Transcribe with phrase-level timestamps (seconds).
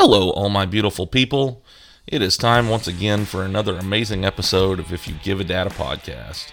[0.00, 1.60] Hello, all my beautiful people.
[2.06, 5.66] It is time once again for another amazing episode of If You Give a Dad
[5.66, 6.52] a podcast.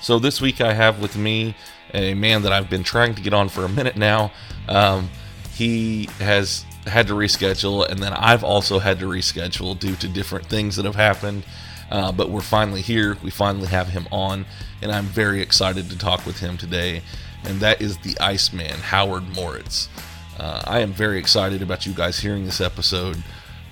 [0.00, 1.56] So, this week I have with me
[1.92, 4.30] a man that I've been trying to get on for a minute now.
[4.68, 5.10] Um,
[5.54, 10.46] he has had to reschedule, and then I've also had to reschedule due to different
[10.46, 11.42] things that have happened.
[11.90, 13.16] Uh, but we're finally here.
[13.24, 14.46] We finally have him on,
[14.82, 17.02] and I'm very excited to talk with him today.
[17.42, 19.88] And that is the Iceman, Howard Moritz.
[20.38, 23.22] Uh, I am very excited about you guys hearing this episode,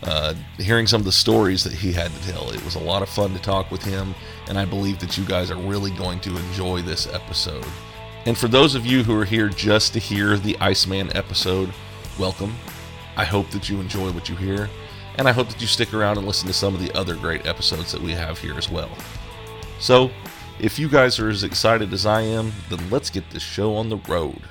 [0.02, 2.50] uh, hearing some of the stories that he had to tell.
[2.50, 4.14] It was a lot of fun to talk with him,
[4.48, 7.66] and I believe that you guys are really going to enjoy this episode.
[8.26, 11.72] And for those of you who are here just to hear the Iceman episode,
[12.18, 12.54] welcome.
[13.16, 14.68] I hope that you enjoy what you hear,
[15.18, 17.46] and I hope that you stick around and listen to some of the other great
[17.46, 18.90] episodes that we have here as well.
[19.78, 20.10] So,
[20.58, 23.88] if you guys are as excited as I am, then let's get this show on
[23.88, 24.42] the road.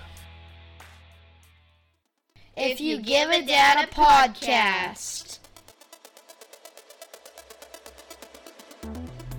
[2.58, 5.40] If you give a dad a podcast.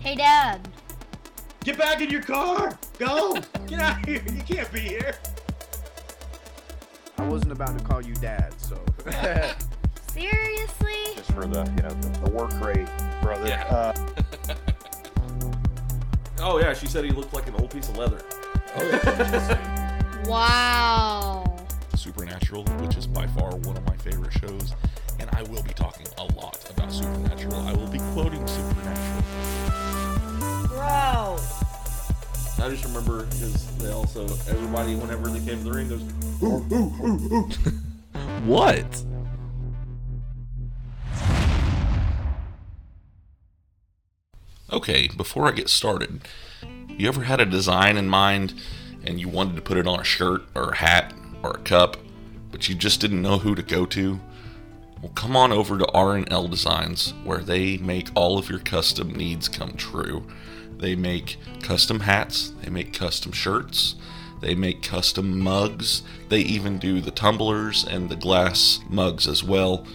[0.00, 0.69] Hey, Dad.
[1.64, 2.78] Get back in your car!
[2.98, 3.39] Go!
[3.67, 4.22] Get out of here!
[4.33, 5.17] You can't be here!
[7.19, 8.78] I wasn't about to call you dad, so.
[10.12, 10.94] Seriously?
[11.17, 12.87] just for the you know the, the work rate,
[13.20, 13.48] brother.
[13.48, 13.64] Yeah.
[13.64, 14.55] Uh,
[16.39, 18.20] Oh, yeah, she said he looked like an old piece of leather.
[20.27, 21.45] Wow.
[21.97, 24.75] Supernatural, which is by far one of my favorite shows,
[25.19, 27.61] and I will be talking a lot about Supernatural.
[27.61, 29.22] I will be quoting Supernatural.
[30.69, 31.38] Bro.
[32.58, 36.03] I just remember because they also everybody whenever they came to the ring goes
[38.47, 39.03] What?
[44.72, 46.22] Okay, before I get started,
[46.88, 48.55] you ever had a design in mind
[49.05, 51.12] and you wanted to put it on a shirt or a hat
[51.47, 51.97] or a cup,
[52.50, 54.20] but you just didn't know who to go to?
[55.00, 59.48] Well, come on over to R&L Designs where they make all of your custom needs
[59.48, 60.27] come true.
[60.78, 63.94] They make custom hats, they make custom shirts,
[64.41, 69.87] they make custom mugs, they even do the tumblers and the glass mugs as well.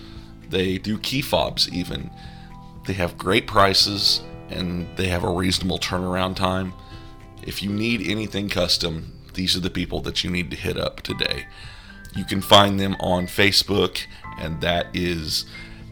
[0.49, 2.09] They do key fobs even.
[2.85, 6.73] They have great prices and they have a reasonable turnaround time.
[7.43, 11.01] If you need anything custom, these are the people that you need to hit up
[11.01, 11.47] today.
[12.15, 14.05] You can find them on Facebook,
[14.37, 15.45] and that is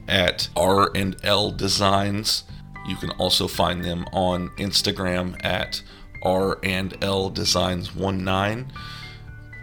[0.07, 2.43] at R and L Designs.
[2.87, 5.81] You can also find them on Instagram at
[6.23, 8.71] R and L Designs 19.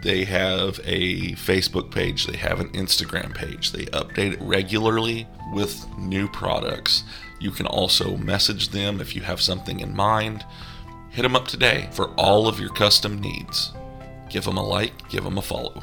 [0.03, 3.71] They have a Facebook page, they have an Instagram page.
[3.71, 7.03] They update it regularly with new products.
[7.39, 10.45] You can also message them if you have something in mind.
[11.17, 13.73] Hit them up today for all of your custom needs.
[14.29, 15.81] Give them a like, give them a follow.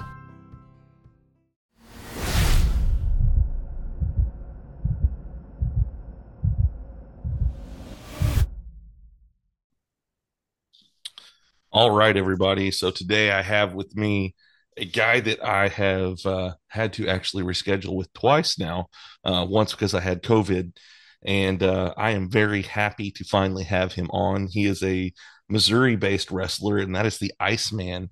[11.72, 12.71] All right, everybody.
[12.71, 14.37] So today I have with me
[14.77, 18.87] a guy that I have uh, had to actually reschedule with twice now.
[19.25, 20.77] Uh, once because I had COVID,
[21.25, 24.47] and uh, I am very happy to finally have him on.
[24.47, 25.12] He is a
[25.49, 28.11] Missouri-based wrestler, and that is the Iceman.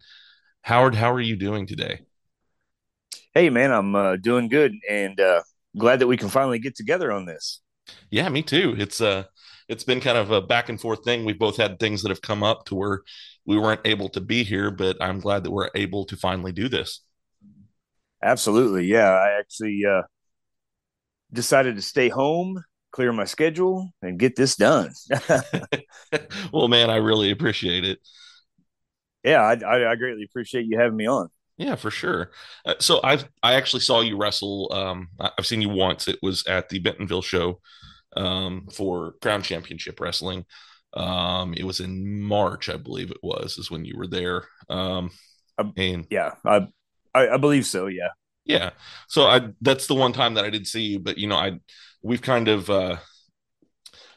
[0.63, 2.01] Howard, how are you doing today?
[3.35, 5.43] hey, man, I'm uh, doing good and uh,
[5.77, 7.61] glad that we can finally get together on this.
[8.11, 8.75] Yeah, me too.
[8.79, 9.25] It's uh
[9.69, 11.25] it's been kind of a back and forth thing.
[11.25, 13.03] We've both had things that have come up to where
[13.45, 16.69] we weren't able to be here, but I'm glad that we're able to finally do
[16.69, 17.01] this.
[18.23, 18.87] Absolutely.
[18.87, 19.11] Yeah.
[19.11, 20.03] I actually uh,
[21.33, 24.93] decided to stay home, clear my schedule, and get this done.
[26.53, 27.99] well, man, I really appreciate it.
[29.25, 29.41] yeah.
[29.43, 31.29] I, I, I greatly appreciate you having me on.
[31.59, 32.31] Yeah, for sure.
[32.65, 34.73] Uh, so I've I actually saw you wrestle.
[34.73, 36.09] Um, I've seen you once.
[36.09, 37.61] It was at the Bentonville show
[38.17, 40.47] um, for Crown Championship Wrestling.
[40.95, 44.45] Um, it was in March, I believe it was, is when you were there.
[44.71, 45.11] Um,
[45.59, 46.35] Um, and Yeah.
[46.45, 46.69] I,
[47.15, 47.87] I, I believe so.
[47.87, 48.09] Yeah.
[48.45, 48.71] yeah,
[49.09, 50.99] so I that's the one time that I did see you.
[50.99, 51.53] But you know, I
[52.03, 52.97] we've kind of uh,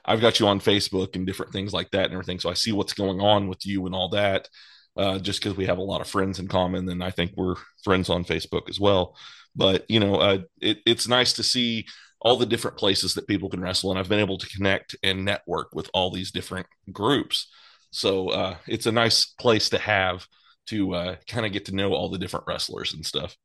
[0.04, 2.40] I've got you on Facebook and different things like that and everything.
[2.40, 4.50] So I see what's going on with you and all that.
[4.98, 7.56] Uh, just because we have a lot of friends in common, and I think we're
[7.84, 9.18] friends on Facebook as well.
[9.54, 11.86] But you know, uh, it, it's nice to see
[12.22, 15.26] all the different places that people can wrestle, and I've been able to connect and
[15.26, 17.50] network with all these different groups.
[17.92, 20.26] So uh, it's a nice place to have
[20.68, 23.36] to uh, kind of get to know all the different wrestlers and stuff.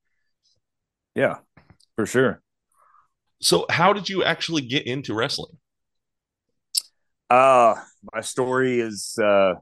[1.15, 1.39] Yeah.
[1.97, 2.43] For sure.
[3.43, 5.59] So, how did you actually get into wrestling?
[7.29, 7.77] Uh,
[8.13, 9.55] my story is uh,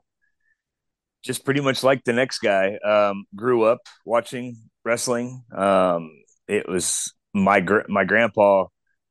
[1.25, 2.77] just pretty much like the next guy.
[2.85, 5.43] Um, grew up watching wrestling.
[5.55, 6.11] Um,
[6.47, 8.67] it was my gr- my grandpa,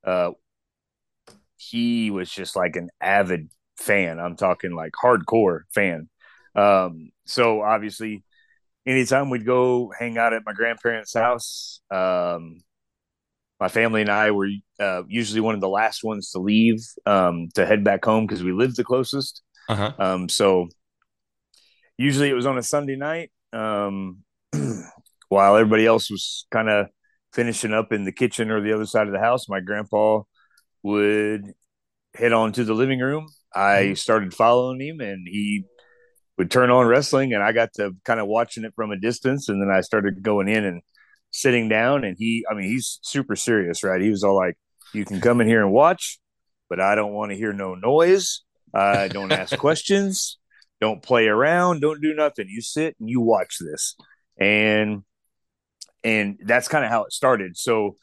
[0.06, 0.32] uh,
[1.58, 4.20] he was just like an avid fan.
[4.20, 6.10] I'm talking like hardcore fan.
[6.56, 8.24] Um, so obviously,
[8.86, 12.60] anytime we'd go hang out at my grandparents' house, um,
[13.60, 14.50] my family and I were
[14.80, 18.44] uh, usually one of the last ones to leave um, to head back home because
[18.44, 19.42] we lived the closest.
[19.68, 19.94] Uh huh.
[19.98, 20.70] Um, so
[21.98, 24.20] usually it was on a Sunday night um,
[25.30, 26.88] while everybody else was kind of
[27.34, 29.50] finishing up in the kitchen or the other side of the house.
[29.50, 30.22] My grandpa
[30.84, 31.54] would
[32.14, 33.28] head on to the living room.
[33.54, 35.66] I started following him, and he
[36.38, 39.50] would turn on wrestling, and I got to kind of watching it from a distance.
[39.50, 40.82] And then I started going in and
[41.32, 42.04] sitting down.
[42.04, 44.02] And he, I mean, he's super serious, right?
[44.02, 44.56] He was all like,
[44.94, 46.20] "You can come in here and watch,
[46.70, 48.44] but I don't want to hear no noise.
[48.74, 50.38] Uh, don't ask questions.
[50.80, 51.82] Don't play around.
[51.82, 52.48] Don't do nothing.
[52.50, 53.96] You sit and you watch this."
[54.40, 55.04] And
[56.04, 57.58] and that's kind of how it started.
[57.58, 57.96] So,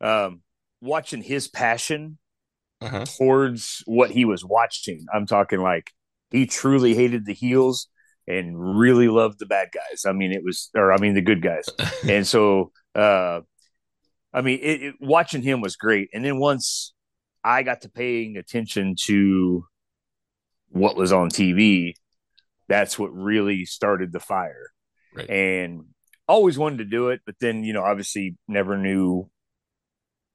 [0.00, 0.42] um,
[0.80, 2.18] watching his passion
[2.80, 3.04] Uh huh.
[3.16, 5.06] towards what he was watching.
[5.14, 5.90] I'm talking like
[6.30, 7.88] he truly hated the heels
[8.28, 10.04] and really loved the bad guys.
[10.06, 11.64] I mean, it was, or I mean, the good guys.
[12.08, 13.40] and so, uh,
[14.34, 16.10] I mean, it, it, watching him was great.
[16.12, 16.92] And then once
[17.42, 19.64] I got to paying attention to
[20.68, 21.94] what was on TV,
[22.68, 24.70] that's what really started the fire.
[25.14, 25.30] Right.
[25.30, 25.84] And
[26.28, 29.30] always wanted to do it, but then, you know, obviously never knew,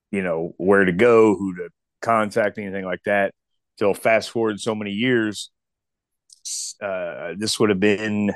[0.10, 1.69] you know, where to go, who to
[2.01, 3.36] contact, anything like that.
[3.78, 5.51] Till fast forward so many years,
[6.81, 8.31] uh, this would have been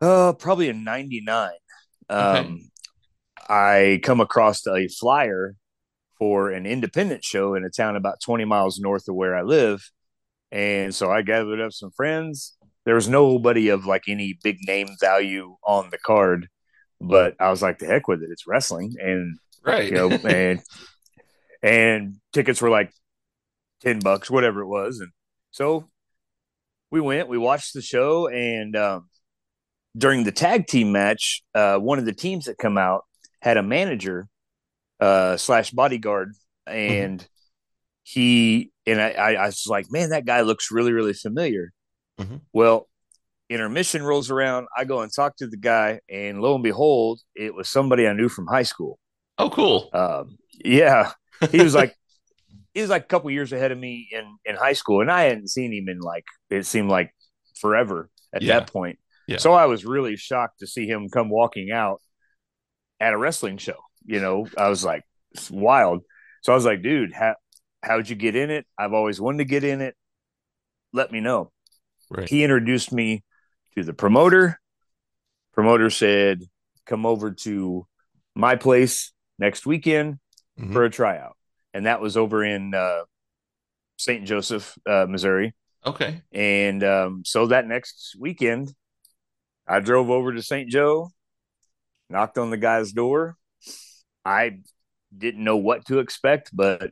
[0.00, 1.50] uh, probably in '99.
[2.08, 2.70] Um, Okay.
[3.48, 5.54] I come across a flyer
[6.18, 9.82] for an independent show in a town about 20 miles north of where I live,
[10.52, 12.56] and so I gathered up some friends.
[12.86, 16.48] There was nobody of like any big name value on the card,
[17.00, 18.30] but I was like, "The heck with it!
[18.32, 19.88] It's wrestling," and Right.
[19.90, 20.60] you know, and
[21.62, 22.92] and tickets were like
[23.80, 25.10] ten bucks, whatever it was, and
[25.50, 25.88] so
[26.94, 27.28] we went.
[27.28, 29.08] We watched the show, and um,
[29.98, 33.02] during the tag team match, uh, one of the teams that come out
[33.42, 34.28] had a manager
[35.00, 36.34] uh, slash bodyguard,
[36.68, 37.26] and
[38.04, 41.72] he and I, I, I was like, man, that guy looks really, really familiar.
[42.20, 42.42] Mhm.
[42.52, 42.88] Well,
[43.50, 44.68] intermission rolls around.
[44.78, 48.12] I go and talk to the guy, and lo and behold, it was somebody I
[48.12, 49.00] knew from high school.
[49.38, 49.90] oh, cool.
[49.92, 51.10] Um, yeah,
[51.50, 51.92] he was like
[52.74, 55.22] he was like a couple years ahead of me in in high school, and I
[55.22, 57.14] hadn't seen him in like it seemed like
[57.60, 58.58] forever at Yeah.
[58.60, 58.98] that point.
[59.26, 59.38] Yeah.
[59.38, 62.00] So I was really shocked to see him come walking out
[63.00, 63.78] at a wrestling show.
[64.04, 66.02] You know, I was like, it's wild.
[66.42, 67.36] So I was like, dude, how
[67.82, 68.66] how'd you get in it?
[68.76, 69.94] I've always wanted to get in it.
[70.92, 71.52] Let me know.
[72.10, 72.28] Right.
[72.28, 73.24] He introduced me
[73.76, 74.60] to the promoter.
[75.52, 76.42] Promoter said,
[76.86, 77.86] come over to
[78.34, 80.18] my place next weekend
[80.58, 80.72] Mhm.
[80.72, 81.36] for a tryout.
[81.74, 83.02] And that was over in uh,
[83.98, 84.24] St.
[84.24, 85.54] Joseph, uh, Missouri.
[85.84, 86.22] Okay.
[86.32, 88.72] And um, so that next weekend,
[89.66, 90.70] I drove over to St.
[90.70, 91.10] Joe,
[92.08, 93.36] knocked on the guy's door.
[94.24, 94.60] I
[95.16, 96.90] didn't know what to expect, but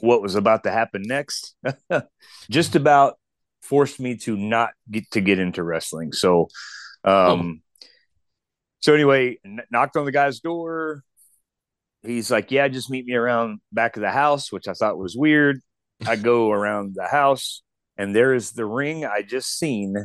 [0.00, 1.54] what was about to happen next
[2.50, 3.14] just about
[3.62, 6.12] forced me to not get to get into wrestling.
[6.12, 6.48] So,
[7.04, 7.62] um,
[8.80, 11.02] so anyway, kn- knocked on the guy's door.
[12.04, 15.16] He's like, "Yeah, just meet me around back of the house," which I thought was
[15.16, 15.60] weird.
[16.06, 17.62] I go around the house,
[17.96, 19.96] and there is the ring I just seen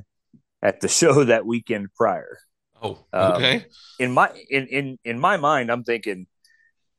[0.61, 2.37] at the show that weekend prior.
[2.81, 3.65] Oh, Um, okay.
[3.99, 6.27] In my in in in my mind, I'm thinking,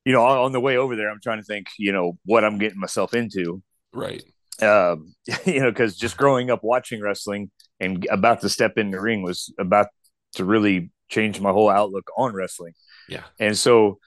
[0.04, 2.44] you know, on, on the way over there, I'm trying to think, you know, what
[2.44, 3.62] I'm getting myself into.
[3.92, 4.22] right.
[4.62, 5.14] Um,
[5.46, 9.22] you know, because just growing up watching wrestling and about to step in the ring
[9.22, 9.86] was about
[10.34, 12.74] to really change my whole outlook on wrestling.
[13.08, 13.24] Yeah.
[13.38, 13.98] And so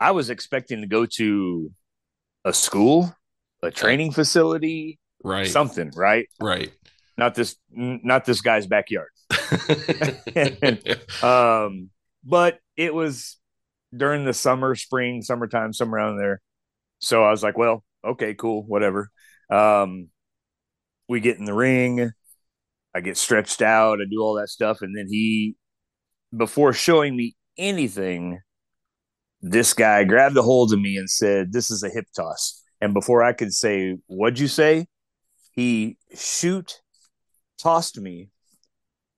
[0.00, 1.70] I was expecting to go to
[2.44, 3.14] a school,
[3.62, 5.46] a training facility, Right.
[5.46, 6.26] something, right?
[6.40, 6.72] right.
[7.18, 9.10] Not this, not this guy's backyard.
[11.22, 11.90] Um,
[12.24, 13.36] but it was
[13.94, 16.40] during the summer, spring, summertime, somewhere around there.
[17.00, 19.10] So I was like, well, okay, cool, whatever.
[19.50, 20.08] Um,
[21.08, 22.12] we get in the ring,
[22.94, 25.56] I get stretched out, I do all that stuff, and then he,
[26.34, 28.40] before showing me anything,
[29.42, 32.94] this guy grabbed a hold of me and said, "This is a hip toss." And
[32.94, 34.86] before I could say, "What'd you say?"
[35.52, 36.80] he shoot
[37.58, 38.28] tossed me,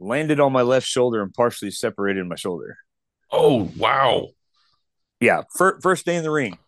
[0.01, 2.79] landed on my left shoulder, and partially separated my shoulder.
[3.31, 4.29] oh, wow.
[5.21, 6.59] Yeah, fir- first day in the ring,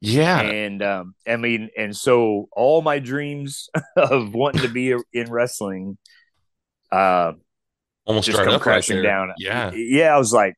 [0.00, 0.40] Yeah.
[0.40, 5.96] and um, I mean, and so all my dreams of wanting to be in wrestling,
[6.90, 7.32] uh,
[8.06, 9.32] Almost just come up right crashing down.
[9.38, 9.70] Yeah.
[9.72, 10.14] yeah.
[10.14, 10.54] I was like,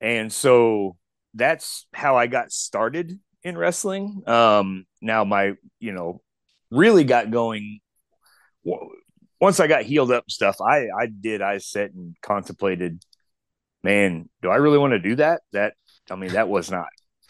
[0.00, 0.96] and so
[1.34, 4.22] that's how I got started in wrestling.
[4.26, 6.20] Um, now my, you know,
[6.70, 7.80] really got going
[9.40, 10.60] once I got healed up stuff.
[10.60, 11.42] I I did.
[11.42, 13.02] I sat and contemplated.
[13.82, 15.42] Man, do I really want to do that?
[15.52, 15.74] That
[16.10, 16.86] I mean, that was not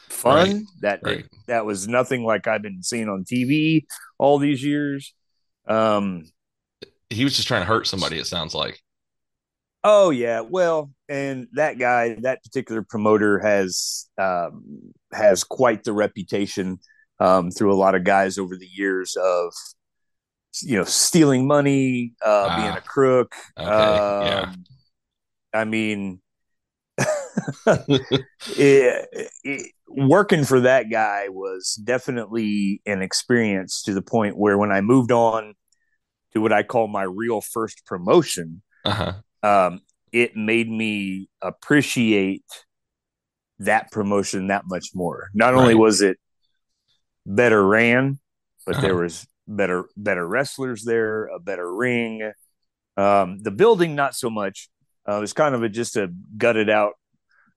[0.08, 0.35] fun.
[0.49, 1.26] Right, That right.
[1.49, 3.85] that was nothing like I've been seeing on TV
[4.18, 5.14] all these years.
[5.66, 6.25] Um,
[7.11, 8.18] He was just trying to hurt somebody.
[8.18, 8.80] It sounds like.
[9.88, 14.64] Oh yeah, well, and that guy, that particular promoter has um,
[15.12, 16.78] has quite the reputation
[17.21, 19.52] um, through a lot of guys over the years of
[20.62, 23.35] you know stealing money, uh, being Ah, a crook.
[23.59, 24.00] Okay.
[24.19, 24.45] yeah.
[24.45, 24.66] Um,
[25.55, 26.21] I mean,
[28.47, 34.73] it, it, working for that guy was definitely an experience to the point where when
[34.73, 35.55] I moved on
[36.35, 39.23] to what I call my real first promotion, Uh huh.
[39.46, 39.80] Um,
[40.12, 42.44] it made me appreciate
[43.58, 45.28] that promotion that much more.
[45.34, 46.16] Not only was it
[47.24, 48.18] better ran,
[48.66, 49.02] but there Uh-huh.
[49.02, 52.32] was better better wrestlers there, a better ring.
[52.96, 54.68] Um, the building, not so much.
[55.08, 56.94] Uh, it was kind of a, just a gutted out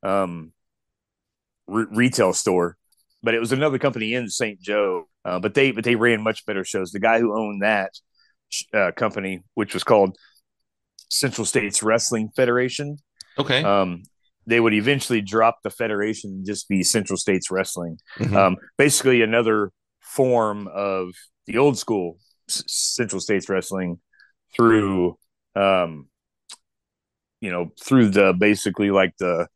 [0.04, 0.52] um,
[1.68, 2.78] re- retail store,
[3.24, 4.60] but it was another company in St.
[4.62, 5.06] Joe.
[5.26, 6.92] Uh, but they but they ran much better shows.
[6.92, 7.92] The guy who owned that
[8.74, 10.16] uh, company, which was called
[11.10, 12.98] Central States Wrestling Federation,
[13.38, 13.64] Okay.
[13.64, 14.04] um,
[14.46, 17.98] they would eventually drop the federation and just be Central States Wrestling.
[18.18, 18.34] Mhm.
[18.36, 21.10] Um, basically, another form of
[21.46, 22.18] the old school
[22.50, 24.00] S- Central States Wrestling
[24.56, 25.18] through,
[25.56, 26.10] um,
[27.42, 29.48] you know, through the basically like the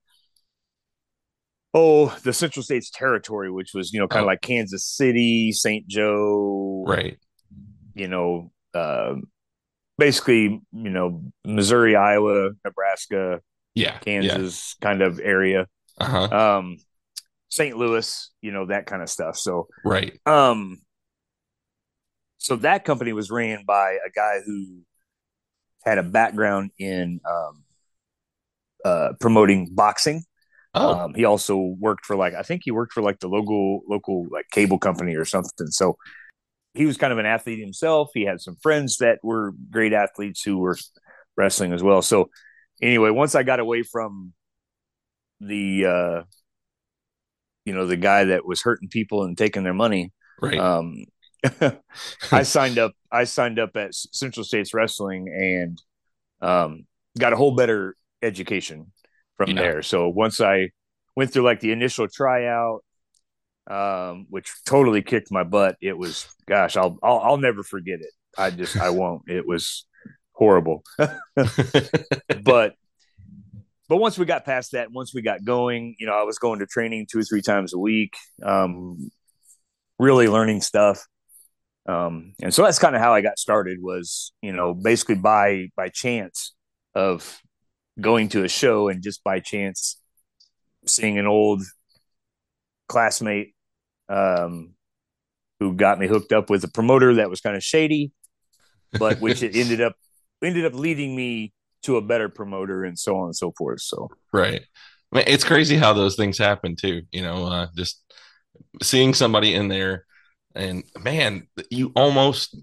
[1.74, 4.28] oh the Central States territory, which was you know kind of Oh.
[4.28, 5.88] like Kansas City, St.
[5.88, 7.18] Joe, right.
[7.96, 9.24] you know, um
[9.98, 13.42] basically you know Missouri, Iowa, Nebraska,
[13.76, 13.98] Yeah.
[14.00, 15.68] Kansas kind of area.
[16.00, 16.58] Uh huh.
[16.58, 16.78] Um
[17.50, 17.78] St.
[17.78, 19.38] Louis, you know, that kind of stuff.
[19.38, 20.20] So Right.
[20.26, 20.82] um
[22.38, 24.80] so that company was ran by a guy who
[25.86, 27.64] had a background in um
[28.86, 30.24] uh promoting boxing.
[30.74, 30.94] Oh.
[30.96, 34.28] Um he also worked for like I think he worked for like the local local
[34.32, 35.68] like cable company or something.
[35.68, 35.98] So
[36.74, 38.10] he was kind of an athlete himself.
[38.14, 40.78] He had some friends that were great athletes who were
[41.38, 42.02] wrestling as well.
[42.02, 42.30] So
[42.82, 44.34] anyway, once I got away from
[45.40, 46.24] the uh
[47.66, 50.12] you know the guy that was hurting people and taking their money,
[50.42, 50.60] right.
[50.60, 51.06] um
[52.32, 55.82] I signed up I signed up at Central States Wrestling and
[56.42, 56.86] um
[57.20, 58.92] got a whole better education
[59.38, 59.56] from Yeah.
[59.56, 59.82] there.
[59.82, 60.70] So once I
[61.16, 62.84] went through like the initial tryout
[63.70, 65.78] um which totally kicked my butt.
[65.82, 68.12] It was gosh, I'll I'll, I'll never forget it.
[68.38, 69.24] I just I won't.
[69.28, 69.86] It was
[70.34, 70.84] horrible.
[70.98, 72.76] but
[73.90, 76.60] but once we got past that, once we got going, you know, I was going
[76.60, 79.12] to training two or three times a week, um,
[80.00, 81.06] really learning stuff.
[81.86, 85.68] Um, and so that's kind of how I got started was, you know, basically by
[85.76, 86.54] by chance
[86.96, 87.42] of
[88.00, 90.00] going to a show and just by chance
[90.88, 91.62] seeing an old
[92.88, 93.53] classmate
[94.14, 94.74] um,
[95.60, 98.12] who got me hooked up with a promoter that was kind of shady,
[98.98, 99.96] but which it ended up
[100.44, 101.54] ended up leading me
[101.84, 103.82] to a better promoter and so on and so forth.
[103.82, 104.62] So Right.
[105.12, 107.04] I mean, it's crazy how those things happen too.
[107.12, 108.04] You know, uh, just
[108.82, 110.06] seeing somebody in there,
[110.56, 112.56] and man, you almost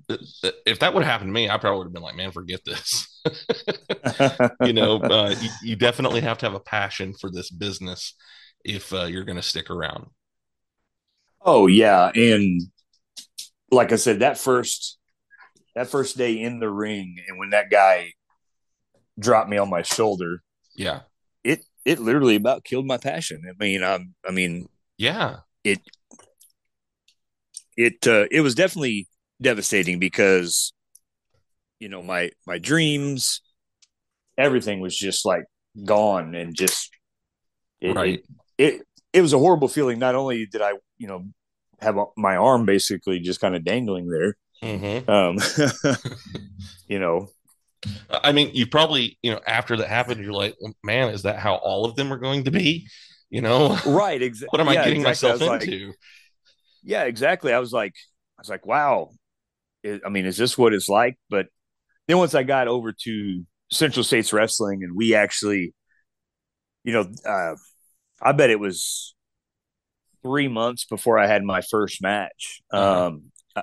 [0.66, 2.60] if that would have happened to me, I probably would have been like, man, forget
[2.64, 3.20] this.
[4.64, 8.14] you know, uh, you, you definitely have to have a passion for this business
[8.64, 10.06] if uh, you're going to stick around.
[11.42, 12.62] Oh yeah, and
[13.70, 14.98] like I said, that first
[15.74, 18.12] that first day in the ring, and when that guy
[19.18, 20.42] dropped me on my shoulder,
[20.74, 21.02] Yeah.
[21.44, 23.42] it it literally about killed my passion.
[23.48, 24.68] I mean, um, I mean,
[24.98, 25.40] Yeah.
[25.64, 25.80] it
[27.76, 29.08] it uh, it was definitely
[29.40, 30.72] devastating because
[31.78, 33.40] you know my my dreams,
[34.36, 35.44] everything was just like
[35.84, 36.90] gone and just
[37.80, 38.24] it, Right.
[38.58, 39.98] it, it it was a horrible feeling.
[39.98, 41.24] Not only did I you know
[41.80, 45.08] have my arm basically just kind of dangling there, Mhm.
[45.08, 45.96] um,
[46.88, 47.28] you know,
[48.10, 51.54] I mean, you probably, you know, after that happened, you're like, man, is that how
[51.54, 52.86] all of them are going to be?
[53.30, 54.20] You know, right?
[54.30, 54.48] Exactly.
[54.50, 55.28] what am I getting exactly.
[55.28, 55.92] I myself like- into?
[56.82, 57.52] yeah, exactly.
[57.52, 57.94] I was like,
[58.38, 59.10] I was like, wow.
[59.86, 61.18] I- I mean, is this what it's like?
[61.30, 61.46] But
[62.08, 65.72] then once I got over to Central States Wrestling, and we actually,
[66.84, 67.54] you know, uh,
[68.22, 69.14] I bet it was
[70.22, 72.60] three months before I had my first match.
[72.72, 73.06] Uh-huh.
[73.06, 73.62] Um, I-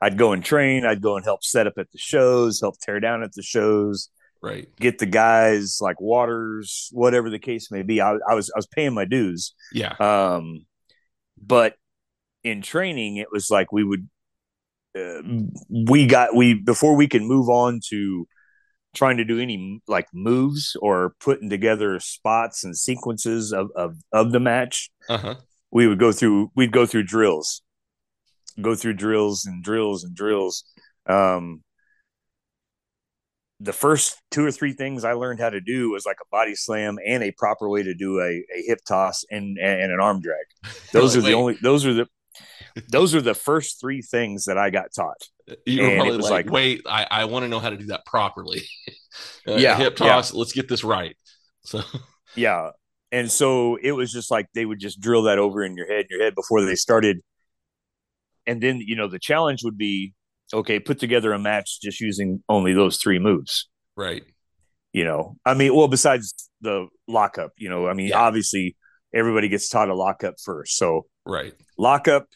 [0.00, 0.84] I'd go and train.
[0.84, 4.08] I'd go and help set up at the shows, help tear down at the shows.
[4.42, 4.68] Right.
[4.76, 8.00] get the guys like waters, whatever the case may be.
[8.00, 9.54] I, I was I was paying my dues.
[9.72, 9.94] Yeah.
[9.98, 10.66] Um,
[11.42, 11.74] but
[12.44, 14.08] in training, it was like we would
[14.96, 15.22] uh,
[15.68, 18.28] we got we before we can move on to
[18.96, 24.32] trying to do any like moves or putting together spots and sequences of of, of
[24.32, 24.90] the match.
[25.08, 25.34] Uh huh.
[25.70, 27.62] We would go through we'd go through drills,
[28.60, 30.64] go through drills and drills and drills.
[31.06, 31.62] Um,
[33.60, 36.54] the first two or three things I learned how to do was like a body
[36.54, 40.20] slam and a proper way to do a, a hip toss and and an arm
[40.20, 40.46] drag.
[40.92, 41.34] Those are the Wait.
[41.34, 42.08] only those are the
[42.88, 45.28] those are the first three things that I got taught.
[45.64, 47.86] You were And probably like, like- wait, I, I want to know how to do
[47.86, 48.62] that properly.
[49.48, 50.08] Uh, Yeah, hip yeah.
[50.08, 50.34] toss.
[50.34, 51.16] Let's get this right.
[51.62, 51.80] So,
[52.34, 52.70] Yeah.
[53.12, 56.06] And so it was just like they would just drill that over in your head,
[56.10, 57.20] your head before they started.
[58.46, 60.12] And then, you know, the challenge would be
[60.52, 63.68] okay, put together a match just using only those three moves.
[63.96, 64.24] right.
[64.92, 68.18] You know, I mean, well, besides the lockup, you know, I mean, Yeah.
[68.20, 68.76] obviously
[69.14, 70.76] everybody gets taught a lockup first.
[70.76, 71.54] So Right.
[71.78, 72.26] lockup,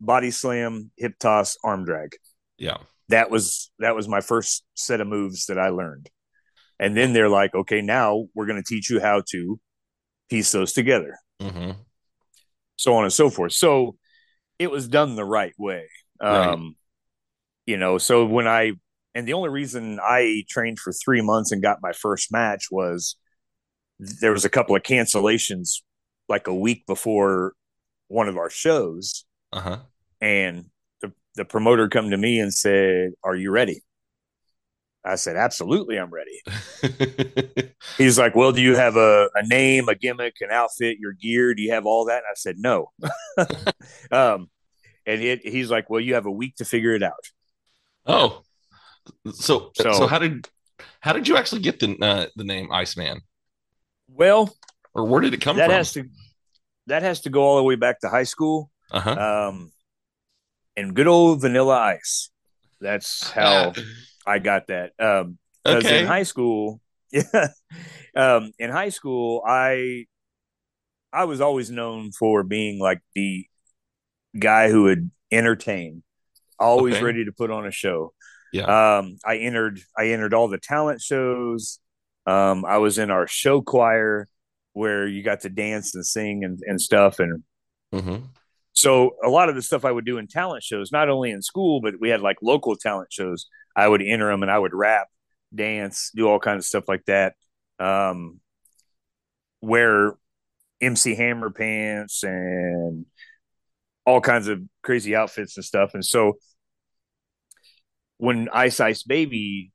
[0.00, 2.16] body slam, hip toss, arm drag.
[2.60, 2.78] Yeah.
[3.08, 6.08] that was that was my first set of moves that I learned.
[6.78, 9.60] And then they're like, okay, now we're going to teach you how to
[10.30, 11.72] piece those together, hmm
[12.76, 13.52] so on and so forth.
[13.52, 13.96] So
[14.58, 15.86] it was done the right way.
[16.22, 16.48] Right.
[16.52, 16.76] Um,
[17.66, 18.72] you know, so when I
[19.14, 23.16] and the only reason I trained for three months and got my first match was
[23.98, 25.82] there was a couple of cancellations
[26.28, 27.52] like a week before
[28.08, 29.78] one of our shows, Uh huh.
[30.20, 30.69] and
[31.40, 33.82] the promoter come to me and said, "Are you ready?"
[35.02, 39.94] I said, "Absolutely, I'm ready." He's like, "Well, do you have a, a name, a
[39.94, 41.54] gimmick, an outfit, your gear?
[41.54, 42.90] Do you have all that?" And I said, "No."
[44.12, 44.50] um,
[45.06, 47.24] and it, he's like, "Well, you have a week to figure it out."
[48.06, 48.42] oh,
[49.32, 50.46] so, so So- how did
[51.00, 53.22] how did you actually get the uh, the name Iceman,
[54.08, 54.54] Well,
[54.92, 55.74] or where did it come that from?
[55.74, 56.04] has to
[56.86, 58.70] that has to go all the way back to high school.
[58.90, 59.48] uh huh.
[59.48, 59.72] Um,
[60.80, 62.30] and good old Vanilla Ice.
[62.80, 63.74] That's how
[64.26, 64.92] I got that.
[64.98, 66.02] Um, because okay.
[66.02, 66.80] in high school,
[67.12, 67.48] yeah,
[68.16, 70.06] um, in high school, I
[71.12, 73.46] I was always known for being like the
[74.38, 76.02] guy who would entertain,
[76.58, 77.04] always Okay.
[77.04, 78.14] ready to put on a show.
[78.52, 78.66] Yeah.
[78.66, 81.80] Um, I entered I entered all the talent shows.
[82.26, 84.28] Um, I was in our show choir
[84.74, 87.44] where you got to dance and sing and, and stuff and
[87.92, 88.30] hmm
[88.80, 91.42] so a lot of the stuff I would do in talent shows, not only in
[91.42, 93.46] school, but we had like local talent shows.
[93.76, 95.08] I would enter them and I would rap,
[95.54, 97.34] dance, do all kinds of stuff like that.
[97.78, 98.40] Um,
[99.60, 100.14] wear
[100.80, 103.04] MC Hammer pants and
[104.06, 105.90] all kinds of crazy outfits and stuff.
[105.92, 106.38] And so
[108.16, 109.72] when Ice Ice Baby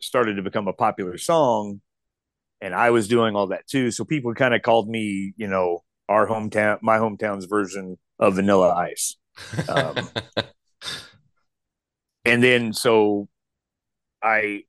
[0.00, 1.80] started to become a popular song,
[2.60, 5.82] and I was doing all that too, so people kind of called me, you know,
[6.10, 9.16] our hometown, my hometown's version of Vanilla Ice.
[9.68, 9.96] Um,
[12.24, 13.28] and then so
[14.22, 14.62] I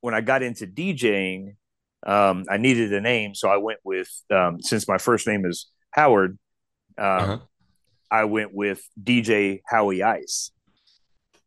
[0.00, 1.56] when I got into DJing,
[2.06, 5.66] um, I needed a name, so I went with um, since my first name is
[5.92, 6.38] Howard,
[6.98, 7.38] um, Uh-huh.
[8.10, 10.50] I went with DJ Howie Ice,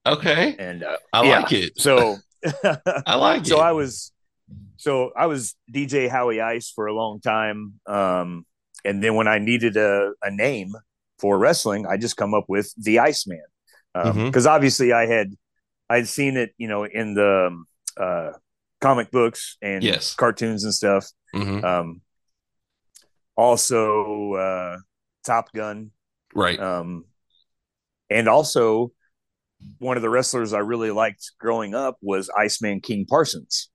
[0.05, 0.55] okay.
[0.57, 1.39] and uh, I yeah.
[1.39, 1.79] like it.
[1.79, 2.17] so
[3.07, 3.63] I like so it.
[3.63, 4.11] I was
[4.77, 7.79] so I was DJ Howie Ice for a long time.
[7.87, 8.45] Um,
[8.85, 10.73] and then when I needed a, a name
[11.19, 13.43] for wrestling, I just come up with the Iceman.
[13.93, 15.33] Because obviously I had
[15.89, 18.31] I'd seen it, you know, in the um, uh,
[18.81, 20.15] comic books and Yes.
[20.15, 21.07] cartoons and stuff.
[21.35, 21.63] Mhm.
[21.63, 22.01] Um,
[23.35, 24.77] also uh,
[25.25, 25.91] Top Gun.
[26.33, 26.59] Right.
[26.59, 27.05] Um,
[28.09, 28.91] and also
[29.77, 33.69] one of the wrestlers I really liked growing up was Iceman King Parsons.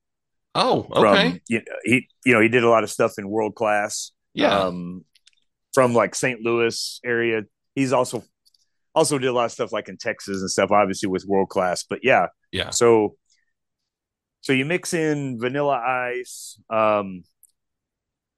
[0.55, 1.41] oh, from okay.
[1.49, 4.59] you know, he you know he did a lot of stuff in world class yeah.
[4.59, 5.05] um
[5.79, 7.43] from like st louis area
[7.77, 8.25] he's also
[8.97, 11.85] also did a lot of stuff like in texas and stuff obviously with world class
[11.89, 12.71] but yeah yeah.
[12.71, 13.15] so
[14.41, 17.23] so you mix in vanilla ice um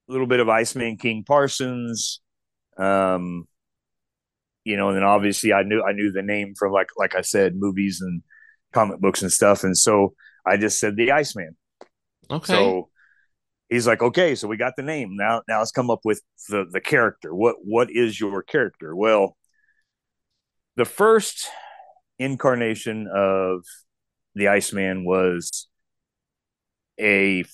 [0.06, 2.20] a little bit of iceman king parsons
[2.76, 3.48] um
[4.64, 7.22] you know and then obviously i knew i knew the name from like like i
[7.22, 8.22] said movies and
[8.74, 10.12] comic books and stuff and so
[10.44, 11.56] i just said the iceman
[12.30, 12.52] Okay.
[12.52, 12.90] so
[13.70, 15.16] he's like, okay, so we got the name.
[15.16, 17.34] Now now let's come up with the the character.
[17.34, 18.94] What what is your character?
[18.94, 19.36] Well,
[20.76, 21.48] the first
[22.18, 23.64] incarnation of
[24.34, 25.68] the Iceman was
[27.00, 27.44] a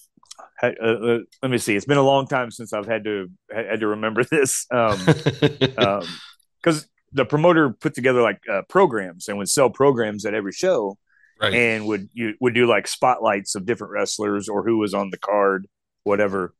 [0.62, 1.76] uh, uh, let me see.
[1.76, 4.66] It's been a long time since I've had to had to remember this.
[4.70, 4.98] Um,
[6.62, 10.98] because the promoter put together like uh, programs and would sell programs at every show.
[11.38, 11.52] Right.
[11.52, 15.18] and would you would do like spotlights of different wrestlers or who was on the
[15.18, 15.66] card,
[16.06, 16.54] whatever.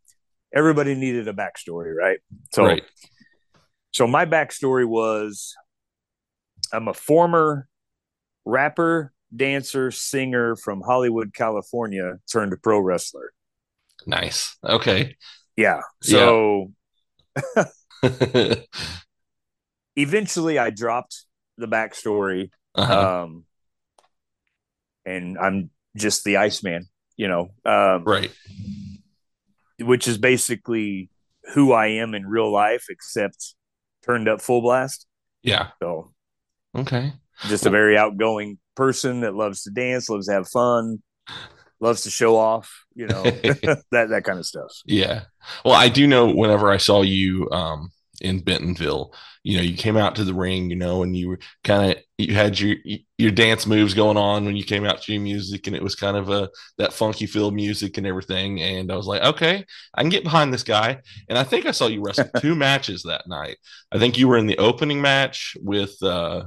[0.55, 2.19] Everybody needed a backstory, right?
[2.53, 2.83] So right.
[3.93, 5.55] so my backstory was
[6.73, 7.69] I'm a former
[8.45, 13.33] rapper, dancer, singer from Hollywood, California, turned pro wrestler.
[14.07, 14.57] Nice.
[14.65, 15.17] Okay.
[15.57, 15.81] Yeah.
[16.03, 16.73] So
[17.37, 17.65] uh-huh.
[19.97, 21.25] eventually I dropped
[21.57, 22.51] the backstory.
[22.75, 23.23] Uh-huh.
[23.23, 23.45] Um
[25.05, 27.51] and I'm just the Iceman, you know.
[27.65, 28.31] Um right.
[29.81, 31.11] Which is basically
[31.55, 33.55] who I am in real life, except
[34.05, 35.07] turned up full blast.
[35.43, 35.69] Yeah.
[35.83, 36.13] So
[36.77, 37.13] Okay.
[37.47, 41.03] just a very outgoing person that loves to dance, loves to have fun,
[41.81, 44.73] loves to show off, you know, that that kind of stuff.
[44.85, 45.25] Yeah.
[45.65, 49.97] Well, I do know whenever I saw you um in Bentonville, you know, you came
[49.97, 52.77] out to the ring, you know, and you were kind of you had your
[53.19, 55.95] your dance moves going on when you came out to your music and it was
[55.95, 60.01] kind of a that funky feel music and everything and I was like, "Okay, I
[60.01, 60.99] can get behind this guy."
[61.29, 63.57] And I think I saw you wrestle two matches that night.
[63.93, 66.45] I think you were in the opening match with uh,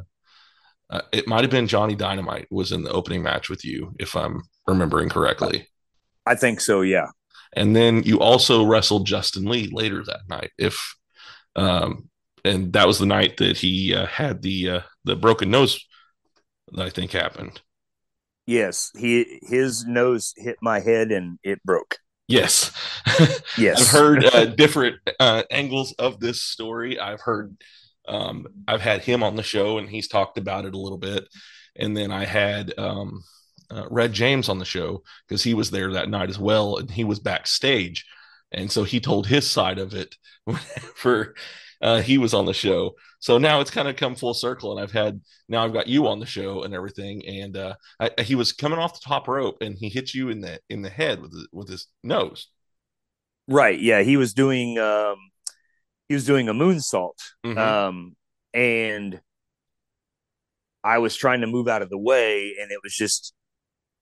[0.89, 4.15] uh it might have been Johnny Dynamite was in the opening match with you if
[4.15, 5.67] I'm remembering correctly.
[6.25, 7.07] I think so, yeah.
[7.53, 10.51] And then you also wrestled Justin Lee later that night.
[10.57, 10.95] If
[11.55, 12.09] um,
[12.45, 15.85] and that was the night that he uh, had the uh, the broken nose
[16.73, 17.61] that I think happened.
[18.45, 21.97] Yes, he his nose hit my head and it broke.
[22.27, 22.71] Yes,
[23.57, 23.81] Yes.
[23.81, 26.99] I've heard uh, different uh, angles of this story.
[26.99, 27.57] I've heard,
[28.07, 31.27] um, I've had him on the show and he's talked about it a little bit,
[31.75, 33.23] and then I had um,
[33.71, 36.89] uh, Red James on the show because he was there that night as well, and
[36.89, 38.05] he was backstage,
[38.51, 41.35] and so he told his side of it whenever
[41.81, 42.95] uh, he was on the show.
[43.19, 46.07] So now it's kind of come full circle, and I've had now I've got you
[46.07, 49.57] on the show and everything, and uh, I, he was coming off the top rope
[49.61, 52.47] and he hit you in the in the head with his, with his nose.
[53.47, 53.79] Right.
[53.79, 55.17] Yeah, he was doing um
[56.07, 57.17] he was doing a moonsault.
[57.45, 57.57] Mhm.
[57.57, 58.15] Um
[58.53, 59.21] and
[60.83, 63.33] I was trying to move out of the way and it was just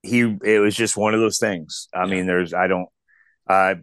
[0.04, 1.88] he it was just one of those things.
[1.94, 2.12] I Yeah.
[2.12, 2.90] mean there's I don't
[3.48, 3.76] uh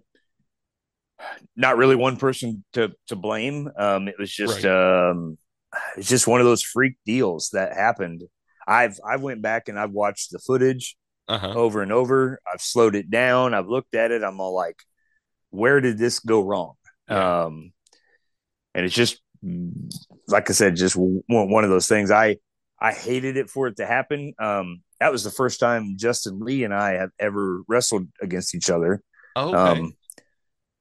[1.57, 3.71] not really one person to to blame.
[3.79, 5.39] Um it was just um
[5.97, 8.23] it's just one of those freak deals that happened.
[8.67, 10.97] I've I've went back and I've watched the footage
[11.29, 11.53] Uh huh.
[11.55, 12.39] over and over.
[12.53, 13.55] I've slowed it down.
[13.55, 14.23] I've looked at it.
[14.23, 14.77] I'm all like,
[15.51, 16.75] where did this go wrong?
[17.09, 17.45] Yeah.
[17.45, 17.73] Um,
[18.75, 19.21] and it's just,
[20.29, 22.11] like I said, just one, one of those things.
[22.11, 22.37] I,
[22.81, 24.35] I hated it for it to happen.
[24.39, 28.71] Um, that was the first time Justin Lee and I have ever wrestled against each
[28.71, 29.03] other.
[29.37, 29.81] Oh, okay.
[29.81, 29.93] Um,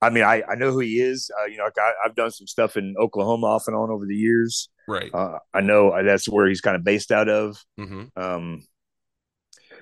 [0.04, 1.32] I mean, I, I know who he is.
[1.42, 4.16] Uh, you know, I, I've done some stuff in Oklahoma off and on over the
[4.16, 4.70] years.
[4.88, 5.10] right.
[5.14, 7.58] Uh, I know that's where he's kind of based out of.
[7.78, 8.64] hmm Um,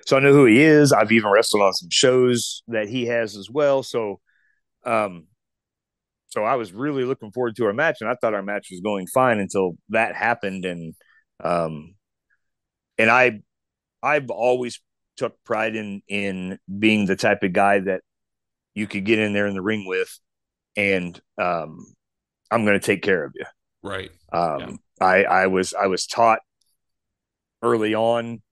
[0.06, 0.92] so I know who he is.
[0.92, 3.82] I've even wrestled on some shows that he has as well.
[3.82, 4.20] So,
[4.84, 5.26] um,
[6.28, 8.80] so I was really looking forward to our match, and I thought our match was
[8.80, 10.64] going fine until that happened.
[10.64, 10.94] And,
[11.42, 11.94] um,
[12.98, 13.40] and I,
[14.02, 14.80] I've always
[15.16, 18.00] took pride in in being the type of guy that
[18.74, 20.18] you could get in there in the ring with,
[20.76, 21.86] and um,
[22.50, 23.44] I'm going to take care of you.
[23.82, 24.10] Right.
[24.32, 26.40] Um, I I was I was taught
[27.62, 28.42] early on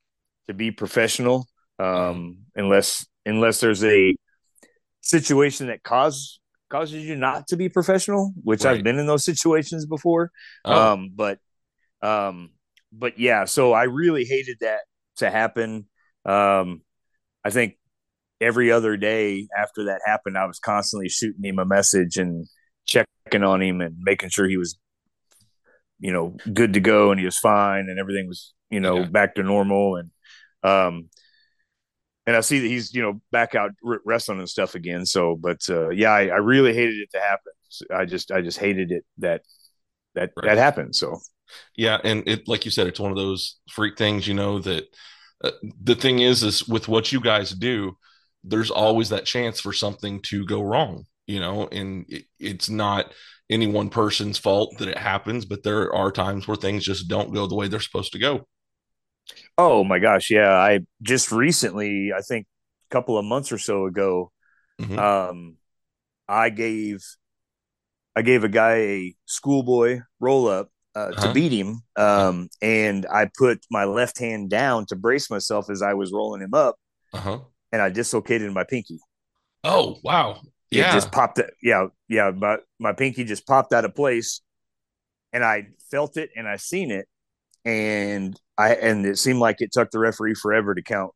[0.49, 1.47] to be professional,
[1.79, 4.17] um, unless unless there's a
[5.01, 8.79] situation that cause causes you not to be professional, which Right.
[8.79, 10.31] I've been in those situations before.
[10.65, 11.39] Oh, Um, but
[12.03, 12.51] um,
[12.93, 14.81] but yeah, so I really hated that
[15.19, 15.89] to happen.
[16.25, 16.83] Um,
[17.45, 17.79] I think
[18.41, 22.47] every other day after that happened, I was constantly shooting him a message and
[22.87, 24.79] checking on him and making sure he was,
[25.99, 29.07] you know, good to go and he was fine and everything was, you know, Yeah.
[29.07, 29.97] back to normal.
[29.97, 30.11] And,
[30.63, 31.11] um,
[32.27, 35.05] and I see that he's, you know, back out wrestling and stuff again.
[35.05, 37.53] So, but, uh, yeah, I, I really hated it to happen.
[37.95, 39.43] I just, I just hated it that,
[40.15, 40.47] that, Right.
[40.47, 40.95] that happened.
[40.97, 41.19] So,
[41.77, 44.29] yeah, and it like you said, it's one of those freak things.
[44.29, 44.85] You know that
[45.43, 45.51] uh,
[45.83, 47.97] the thing is, is with what you guys do,
[48.45, 51.05] there's always that chance for something to go wrong.
[51.27, 53.13] You know, and it, it's not
[53.51, 57.33] any one person's fault that it happens, but there are times where things just don't
[57.33, 58.47] go the way they're supposed to go.
[59.59, 60.53] Oh my gosh, yeah.
[60.55, 62.47] I just recently, I think
[62.91, 64.33] a couple of months or so ago,
[64.79, 65.01] Mhm.
[65.03, 65.59] um,
[66.29, 67.01] I gave
[68.17, 71.21] I gave a guy a schoolboy roll up uh, Uh-huh.
[71.21, 75.83] to beat him, um, and I put my left hand down to brace myself as
[75.83, 76.77] I was rolling him up,
[77.13, 77.41] Uh huh.
[77.73, 78.99] And I dislocated my pinky.
[79.65, 80.41] Oh wow.
[80.71, 80.93] It Yeah.
[80.93, 81.39] just popped.
[81.39, 81.53] It.
[81.63, 82.31] Yeah, yeah.
[82.31, 84.41] My my pinky just popped out of place,
[85.33, 87.07] and I felt it and I seen it,
[87.65, 91.13] and I and it seemed like it took the referee forever to count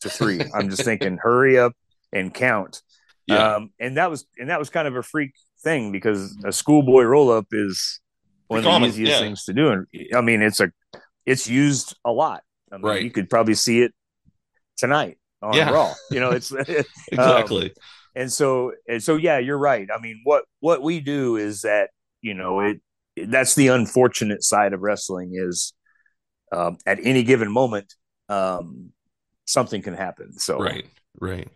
[0.00, 0.40] to three.
[0.54, 1.72] I'm just thinking, hurry up
[2.12, 2.82] and count.
[3.26, 3.56] Yeah.
[3.56, 7.02] Um, and that was and that was kind of a freak thing because a schoolboy
[7.02, 8.00] roll up is
[8.48, 9.18] one of the easiest yeah.
[9.20, 9.68] things to do.
[9.68, 10.72] And I mean, it's a
[11.26, 12.42] it's used a lot.
[12.72, 13.02] I mean, Right.
[13.02, 13.92] You could probably see it
[14.76, 15.70] tonight on Yeah.
[15.70, 15.94] Raw.
[16.10, 16.52] You know, it's
[17.12, 17.72] exactly.
[18.14, 21.90] and so and so yeah you're right i mean what what we do is that
[22.22, 22.80] you know it
[23.28, 25.72] that's the unfortunate side of wrestling is
[26.52, 27.94] um, at any given moment
[28.28, 28.90] um,
[29.46, 30.86] something can happen so Right.
[31.20, 31.48] Right.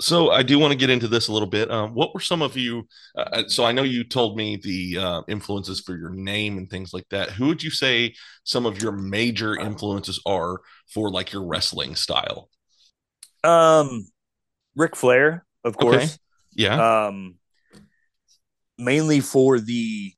[0.00, 1.70] So I do want to get into this a little bit.
[1.70, 2.88] Um, what were some of you?
[3.14, 6.94] Uh, so I know you told me the uh, influences for your name and things
[6.94, 7.30] like that.
[7.32, 10.60] Who would you say some of your major influences are
[10.92, 12.48] for like your wrestling style?
[13.44, 14.06] Um
[14.76, 15.82] Ric Flair of Okay.
[15.82, 16.18] course
[16.54, 17.08] Yeah.
[17.08, 17.36] um
[18.78, 20.12] mainly for the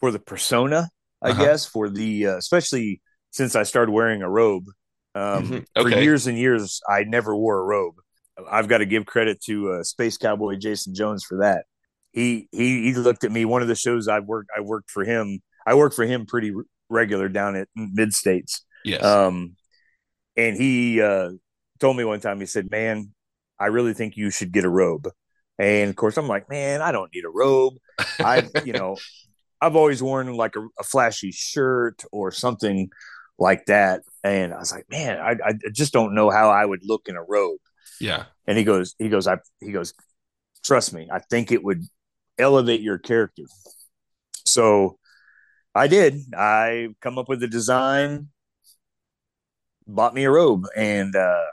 [0.00, 0.88] for the persona
[1.22, 1.44] i Uh-huh.
[1.44, 4.64] guess for the uh, especially since i started wearing a robe
[5.14, 5.66] um Mhm.
[5.82, 7.94] for years and years i never wore a robe
[8.50, 11.64] i've got to give credit to uh, space cowboy jason jones for that
[12.12, 15.04] he he he looked at me one of the shows i worked i worked for
[15.04, 19.02] him i worked for him pretty r- regular down at mid states yes.
[19.02, 19.56] um,
[20.36, 21.30] and he uh,
[21.78, 23.12] told me one time, he said, Man,
[23.58, 25.08] I really think you should get a robe.
[25.58, 27.74] And of course, I'm like, Man, I don't need a robe.
[27.98, 28.96] I, you know,
[29.60, 32.90] I've always worn like a, a flashy shirt or something
[33.38, 34.02] like that.
[34.22, 37.16] And I was like, Man, I, I just don't know how I would look in
[37.16, 37.60] a robe.
[38.00, 38.24] yeah.
[38.46, 39.94] And he goes, He goes, I, he goes,
[40.64, 41.84] Trust me, I think it would
[42.38, 43.44] elevate your character.
[44.44, 44.98] So
[45.74, 46.22] I did.
[46.34, 48.28] I come up with a design,
[49.86, 51.44] bought me a robe, and uh,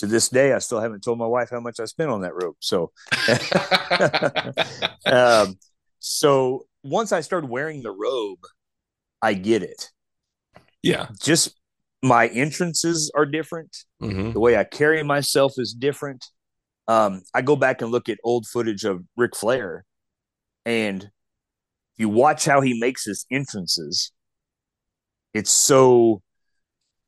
[0.00, 2.34] to this day, I still haven't told my wife how much I spent on that
[2.34, 2.56] robe.
[2.60, 2.92] So,
[5.10, 5.58] um,
[5.98, 8.40] so once I started wearing the robe,
[9.22, 9.90] I get it.
[10.82, 11.08] yeah.
[11.20, 11.58] Just
[12.02, 13.76] my entrances are different.
[14.00, 16.24] hmm The way I carry myself is different.
[16.88, 19.84] Um, I go back and look at old footage of Ric Flair,
[20.66, 21.10] and
[21.98, 24.12] you watch how he makes his entrances.
[25.34, 26.22] It's so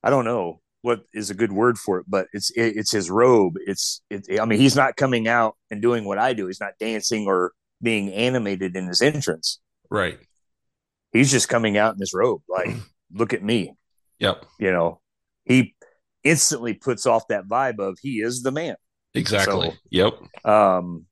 [0.04, 3.10] I don't know what is a good word for it, but it's it, it's his
[3.10, 3.54] robe.
[3.66, 6.46] It's it, I mean he's not coming out and doing what I do.
[6.48, 9.60] He's not dancing or being animated in his entrance.
[9.90, 10.18] Right.
[11.12, 12.42] He's just coming out in his robe.
[12.48, 12.74] Like,
[13.12, 13.74] look at me.
[14.18, 14.44] Yep.
[14.58, 15.00] You know,
[15.44, 15.74] he
[16.24, 18.76] instantly puts off that vibe of he is the man.
[19.14, 19.70] Exactly.
[19.70, 20.14] So- yep.
[20.44, 21.06] um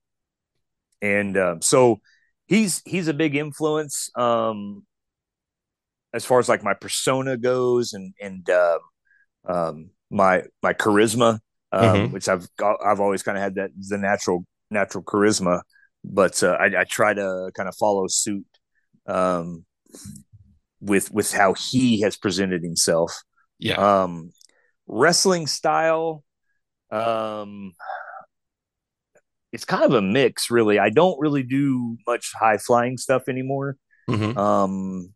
[1.03, 2.01] and um so
[2.47, 4.85] he's he's a big influence um
[6.13, 8.79] as far as like my persona goes and and uh,
[9.47, 11.39] um my my charisma
[11.73, 12.13] um Mhm.
[12.13, 15.61] which i've got- i've always kind of had that the natural natural charisma
[16.05, 18.47] but uh, I, I try to kind of follow suit
[19.07, 19.65] um
[20.81, 23.13] with with how he has presented himself
[23.59, 23.77] Yeah.
[24.03, 24.33] um
[24.87, 26.25] wrestling style
[26.91, 27.73] um
[29.53, 33.77] it's kind of a mix really i don't really do much high flying stuff anymore
[34.09, 35.13] hmm um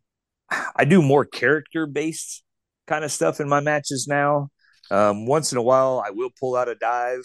[0.75, 2.43] i do more character based
[2.87, 4.49] kind of stuff in my matches now
[4.91, 7.23] um once in a while i will pull out a dive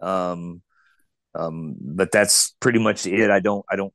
[0.00, 0.62] um
[1.34, 3.92] um but that's pretty much it i don't i don't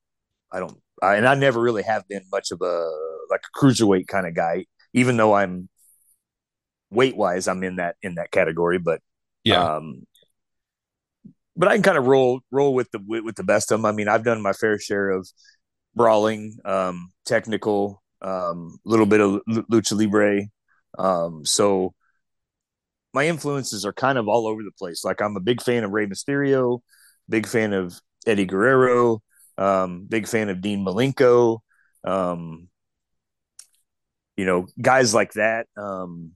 [0.51, 2.89] i don't I, and i never really have been much of a
[3.31, 5.69] like a cruiserweight kind of guy even though i'm
[6.91, 9.01] weight wise i'm in that in that category but
[9.43, 9.75] Yeah.
[9.75, 10.05] um,
[11.55, 13.85] but I can kind of roll roll with the with, with the best of them.
[13.85, 15.27] I mean, I've done my fair share of
[15.93, 20.43] brawling, um, technical, a um, little bit of lucha libre.
[20.97, 21.93] Um, so
[23.13, 25.03] my influences are kind of all over the place.
[25.03, 26.79] Like I'm a big fan of Rey Mysterio,
[27.27, 29.21] big fan of Eddie Guerrero,
[29.57, 31.59] um, big fan of Dean Malenko.
[32.03, 32.69] Um,
[34.37, 35.67] you know, guys like that.
[35.77, 36.31] Um,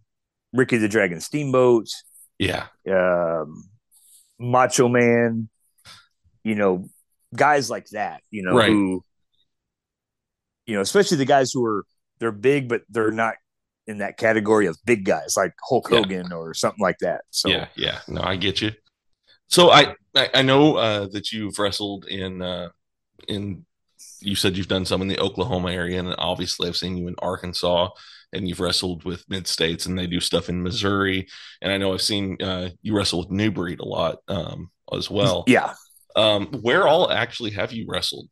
[0.52, 1.88] Ricky the Dragon Steamboat
[2.38, 2.68] yeah.
[2.90, 3.64] um,
[4.40, 5.50] Macho Man,
[6.44, 6.86] you know,
[7.36, 8.70] guys like that, you know, Right.
[8.70, 9.04] who,
[10.66, 11.86] you know, especially the guys who are
[12.20, 13.36] they're big, but they're not
[13.88, 15.98] in that category of big guys like Hulk Yeah.
[15.98, 17.22] Hogan or something like that.
[17.32, 18.00] So yeah, yeah.
[18.08, 18.72] No, I get you.
[19.48, 22.70] So I I, I know uh, that you've wrestled in uh,
[23.28, 23.66] in
[24.20, 27.16] you said you've done some in the Oklahoma area, and obviously I've seen you in
[27.20, 27.90] Arkansas,
[28.32, 31.28] and you've wrestled with mid states, and they do stuff in Missouri,
[31.62, 35.10] and I know I've seen uh, you wrestle with New Breed a lot um, as
[35.10, 35.44] well.
[35.48, 35.74] yeah.
[36.16, 38.30] Um, where all actually have you wrestled?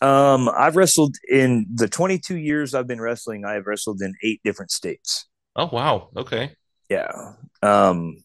[0.00, 3.44] Um, I've wrestled in the 22 years I've been wrestling.
[3.44, 5.26] I have wrestled in eight different states.
[5.54, 6.52] Oh wow, okay,
[6.88, 7.34] Yeah.
[7.62, 8.22] Um,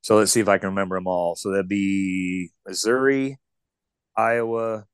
[0.00, 1.36] so let's see if I can remember them all.
[1.36, 3.38] So that'd be Missouri,
[4.16, 4.86] Iowa,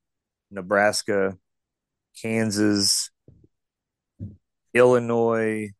[0.50, 1.38] Nebraska,
[2.20, 3.10] Kansas,
[4.74, 5.70] Illinois,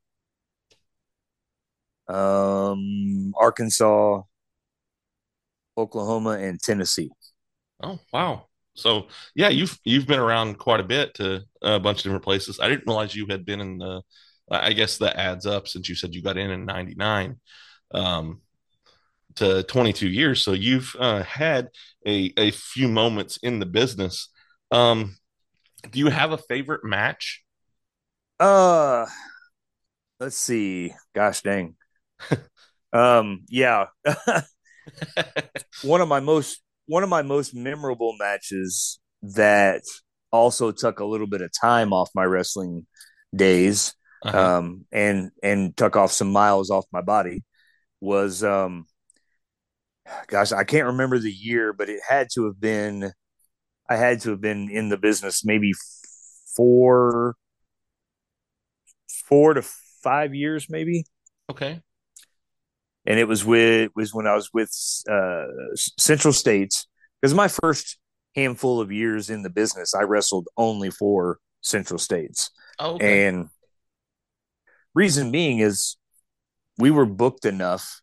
[2.09, 4.23] um, Arkansas,
[5.77, 7.11] Oklahoma, and Tennessee.
[7.83, 8.47] Oh wow!
[8.75, 12.61] So yeah, you've you've been around quite a bit to a bunch of different places.
[12.61, 14.03] I didn't realize you had been in the.
[14.51, 17.41] I guess that adds up since you said you got in in '99
[17.95, 18.43] um,
[19.37, 20.43] to 22 years.
[20.43, 21.69] So you've uh, had
[22.07, 24.29] a a few moments in the business.
[24.71, 25.17] Um,
[25.91, 27.43] do you have a favorite match?
[28.39, 29.07] Uh,
[30.21, 30.93] let's see.
[31.15, 31.77] Gosh dang.
[32.93, 33.87] um, yeah.
[35.83, 39.83] one of my most one of my most memorable matches that
[40.31, 42.87] also took a little bit of time off my wrestling
[43.35, 44.57] days Uh-huh.
[44.59, 47.43] um and and took off some miles off my body
[48.01, 48.87] was um
[50.29, 53.11] gosh i can't remember the year but it had to have been
[53.89, 55.73] i had to have been in the business maybe
[56.57, 57.35] four
[59.29, 59.63] four to
[60.03, 61.05] five years maybe
[61.51, 61.81] okay.
[63.07, 64.71] And it was with was when I was with
[65.11, 65.45] uh,
[65.99, 66.87] Central States
[67.21, 67.99] because my first
[68.37, 73.27] handful of years in the business, I wrestled only for Central States, Oh, okay.
[73.27, 73.49] and
[74.95, 75.97] reason being is
[76.79, 78.01] we were booked enough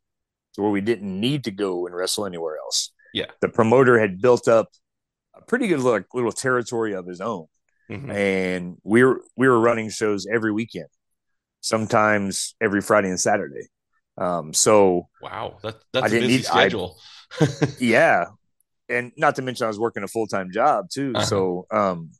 [0.54, 2.92] to where we didn't need to go and wrestle anywhere else.
[3.14, 3.26] Yeah.
[3.42, 4.70] the promoter had built up
[5.36, 7.48] a pretty good like, little territory of his own
[7.90, 8.10] Mhm.
[8.14, 10.88] and we were we were running shows every weekend,
[11.60, 13.68] sometimes every Friday and Saturday.
[14.22, 16.98] Um, so Wow, that I that's a didn't busy need- I- schedule.
[17.80, 18.26] yeah,
[18.90, 21.14] and not to mention I was working a full time job too.
[21.16, 21.26] Uh-huh.
[21.26, 22.12] So um,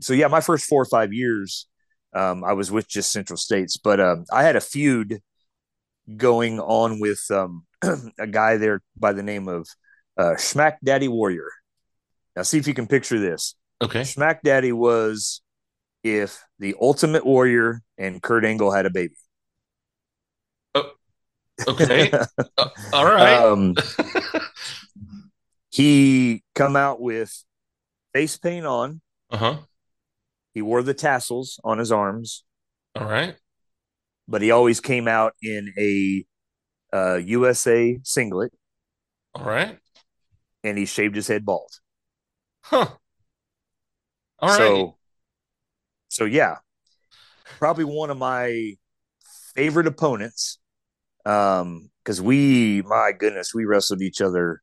[0.00, 1.66] so yeah, my first four or five years,
[2.14, 5.20] um, I was with just Central States, but um, I had a feud
[6.16, 7.66] going on with um
[8.18, 9.66] a guy there by the name of
[10.16, 11.50] uh, Smack Daddy Warrior.
[12.36, 13.54] Now see if you can picture this.
[13.82, 14.04] okay.
[14.04, 15.42] Smack Daddy was
[16.04, 19.14] if the Ultimate Warrior and Kurt Angle had a baby.
[21.68, 22.10] Okay.
[22.56, 23.34] Uh, all right.
[23.38, 23.74] um,
[25.70, 27.44] he come out with
[28.12, 29.00] face paint on.
[29.30, 29.56] uh huh.
[30.52, 32.42] He wore the tassels on his arms,
[32.96, 33.36] All right.
[34.26, 36.24] but he always came out in a
[36.92, 38.52] uh, USA singlet,
[39.34, 39.78] All right.
[40.64, 41.70] and he shaved his head bald.
[42.62, 42.88] Huh.
[44.40, 44.56] All right.
[44.58, 44.96] so,
[46.08, 46.56] so yeah,
[47.58, 48.74] probably one of my
[49.54, 50.58] favorite opponents.
[51.26, 54.62] Um, because we, my goodness, we wrestled each other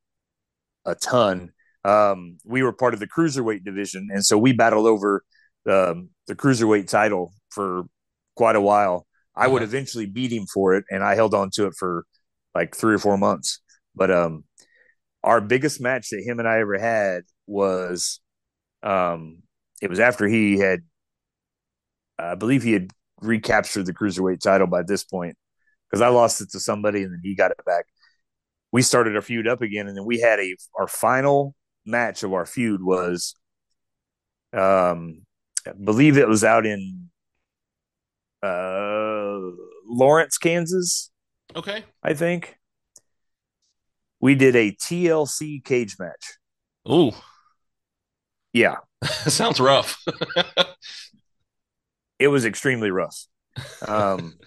[0.86, 1.52] a ton.
[1.86, 5.24] Um, we were part of the cruiserweight division, and so we battled over
[5.70, 7.84] um, the cruiserweight title for
[8.36, 9.06] quite a while.
[9.36, 9.70] I would Uh-huh.
[9.70, 12.06] eventually beat him for it, and I held on to it for
[12.56, 13.62] like three or four months.
[13.96, 14.44] But um,
[15.24, 18.20] our biggest match that him and I ever had was
[18.84, 19.44] um,
[19.82, 20.82] it was after he had,
[22.20, 22.92] I believe he had
[23.22, 25.38] recaptured the cruiserweight title by this point
[25.90, 27.86] because I lost it to somebody and then he got it back.
[28.72, 32.34] We started our feud up again, and then we had a our final match of
[32.34, 33.36] our feud was,
[34.54, 35.26] um,
[35.66, 37.10] I believe it was out in,
[38.44, 39.40] uh,
[39.86, 41.12] Lawrence, Kansas,
[41.56, 41.84] okay.
[42.04, 42.58] I think.
[44.20, 46.38] We did a TLC cage match.
[46.90, 47.12] Ooh,
[48.54, 48.78] Yeah,
[49.28, 50.04] sounds rough.
[52.20, 53.26] it was extremely rough.
[53.88, 54.38] Um,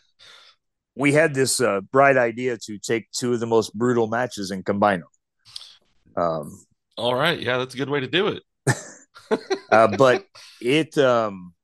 [1.01, 4.65] we had this uh, bright idea to take two of the most brutal matches and
[4.65, 6.23] combine them.
[6.23, 6.61] Um,
[6.97, 7.41] All right.
[7.41, 8.43] Yeah, that's a good way to do it.
[9.73, 10.25] uh, but
[10.61, 11.55] it, um,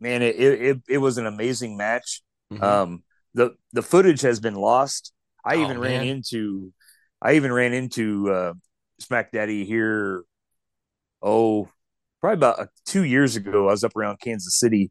[0.00, 2.22] man, it, it it was an amazing match.
[2.52, 2.62] Mhm.
[2.62, 3.02] Um,
[3.34, 5.12] the the footage has been lost.
[5.44, 6.72] I Oh, even ran into,
[7.20, 8.52] I even ran into uh,
[9.00, 10.24] Smack Daddy here.
[11.20, 11.68] Oh,
[12.20, 13.68] probably about uh, two years ago.
[13.68, 14.90] I was up around Kansas City.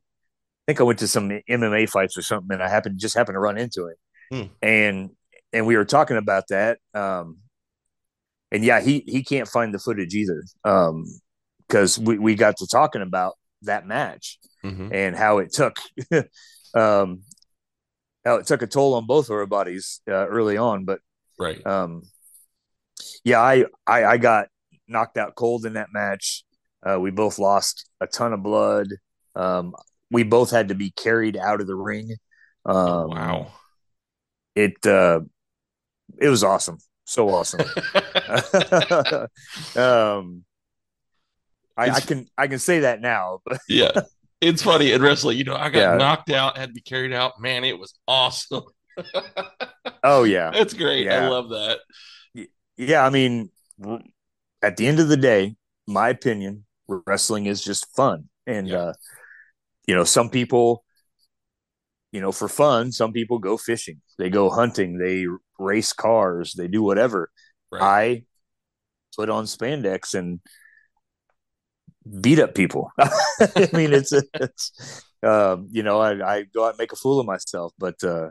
[0.72, 3.36] I think I went to some MMA fights or something, and I happened just happened
[3.36, 3.96] to run into him.
[4.32, 4.54] Hmm.
[4.66, 5.10] And
[5.52, 6.78] and we were talking about that.
[6.94, 7.40] Um,
[8.54, 10.44] and yeah, he he can't find the footage either.
[10.64, 11.04] Um,
[11.68, 14.94] because we we got to talking about that match Mhm.
[14.94, 15.78] and how it took
[16.74, 17.24] um
[18.24, 21.00] how it took a toll on both of our bodies uh, early on but
[21.40, 21.66] Right.
[21.66, 22.04] um
[23.24, 24.48] yeah I, I i got
[24.88, 26.44] knocked out cold in that match
[26.86, 28.88] uh we both lost a ton of blood
[29.36, 29.74] um
[30.12, 32.12] we both had to be carried out of the ring
[32.66, 33.48] um Oh, wow.
[34.56, 35.22] it uh
[36.20, 37.62] it was awesome so awesome
[39.76, 40.44] um
[41.78, 43.40] I, I can I can say that now,
[43.70, 43.92] yeah.
[44.42, 45.98] It's funny in wrestling, you know, I got Yeah.
[45.98, 47.40] knocked out, had to be carried out.
[47.40, 48.64] Man, it was awesome.
[50.04, 51.08] oh yeah, That's great.
[51.10, 51.80] I love that.
[52.78, 53.06] yeah.
[53.06, 53.50] I mean,
[54.62, 55.56] at the end of the day,
[55.88, 58.78] my opinion, wrestling is just fun, and Yeah.
[58.78, 58.94] uh,
[59.92, 60.86] you know, some people
[62.14, 65.26] you know, for fun, some people go fishing, they go hunting, they
[65.60, 67.30] race cars, they do whatever.
[67.72, 67.82] Right.
[67.82, 68.24] I
[69.18, 70.40] put on spandex and
[72.22, 72.92] beat up people.
[73.00, 77.20] I mean, it's, it's um, you know, I, I, go out and make a fool
[77.20, 77.74] of myself.
[77.78, 78.30] But uh,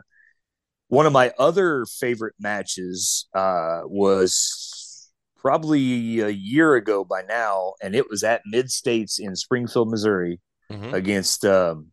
[0.87, 7.95] one of my other favorite matches uh, was probably a year ago by now, and
[7.95, 10.39] it was at Mid States in Springfield, Missouri,
[10.71, 10.93] Mhm.
[10.93, 11.91] against um,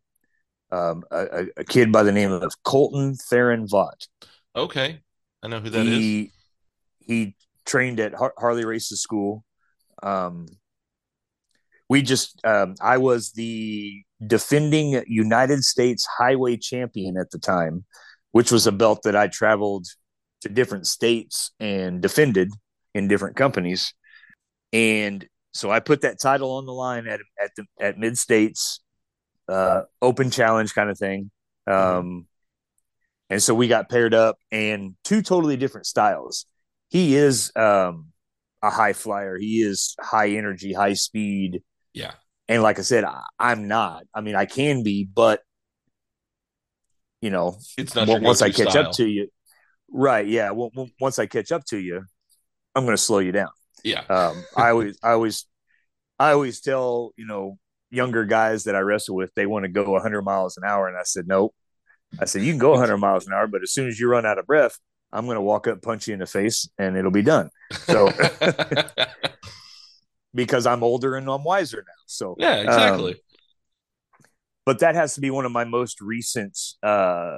[0.71, 4.07] um, a, a kid by the name of Colton Theron Vaught.
[4.55, 5.01] Okay.
[5.41, 5.97] I know who that is.
[5.97, 6.31] he
[6.99, 9.43] he trained at Har- Harley Race's School.
[10.03, 10.47] Um,
[11.89, 17.85] we just um, I was the defending United States Highway Champion at the time,
[18.31, 19.87] which was a belt that I traveled
[20.41, 22.51] to different states and defended
[22.93, 23.93] in different companies,
[24.71, 28.81] and so I put that title on the line at at the at Mid States,
[29.47, 31.31] uh, open challenge kind of thing.
[31.67, 32.27] Um,
[33.29, 36.45] and so we got paired up and two totally different styles.
[36.89, 38.07] He is um,
[38.63, 39.37] a high flyer.
[39.37, 41.61] He is high energy, high speed.
[41.93, 42.13] Yeah.
[42.47, 44.05] And like I said, I, I'm not.
[44.15, 45.41] I mean, I can be, but
[47.21, 48.87] you know, It's not on- once I catch style.
[48.87, 49.27] up to you,
[49.91, 50.25] right?
[50.25, 50.51] Yeah.
[50.51, 52.03] Well, once I catch up to you,
[52.73, 53.49] I'm going to slow you down.
[53.83, 54.01] Yeah.
[54.09, 55.45] Um, I always, I always,
[56.17, 57.57] I always tell you know
[57.91, 60.97] younger guys that I wrestle with they want to go 100 miles an hour, and
[60.97, 61.53] I said nope.
[62.19, 64.25] I said you can go 100 miles an hour, but as soon as you run
[64.25, 64.77] out of breath,
[65.11, 67.49] I'm going to walk up, punch you in the face, and it'll be done.
[67.71, 68.09] So
[70.33, 72.01] because I'm older and I'm wiser now.
[72.05, 73.13] So yeah, exactly.
[73.13, 73.19] um,
[74.65, 77.37] but that has to be one of my most recent uh,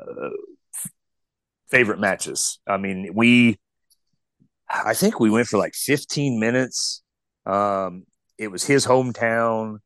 [1.70, 2.60] favorite matches.
[2.68, 3.58] I mean, we,
[4.74, 7.04] I think we went for like 15 minutes.
[7.46, 8.04] Um,
[8.38, 9.80] it was his hometown.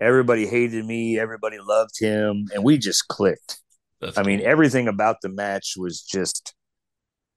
[0.00, 1.18] Everybody hated me.
[1.18, 3.58] Everybody loved him, and we just clicked.
[4.00, 4.48] That's I mean, cool.
[4.48, 6.54] everything about the match was just,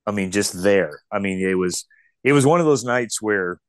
[0.06, 1.02] I mean, just there.
[1.12, 1.86] I mean, it was,
[2.24, 3.60] it was one of those nights where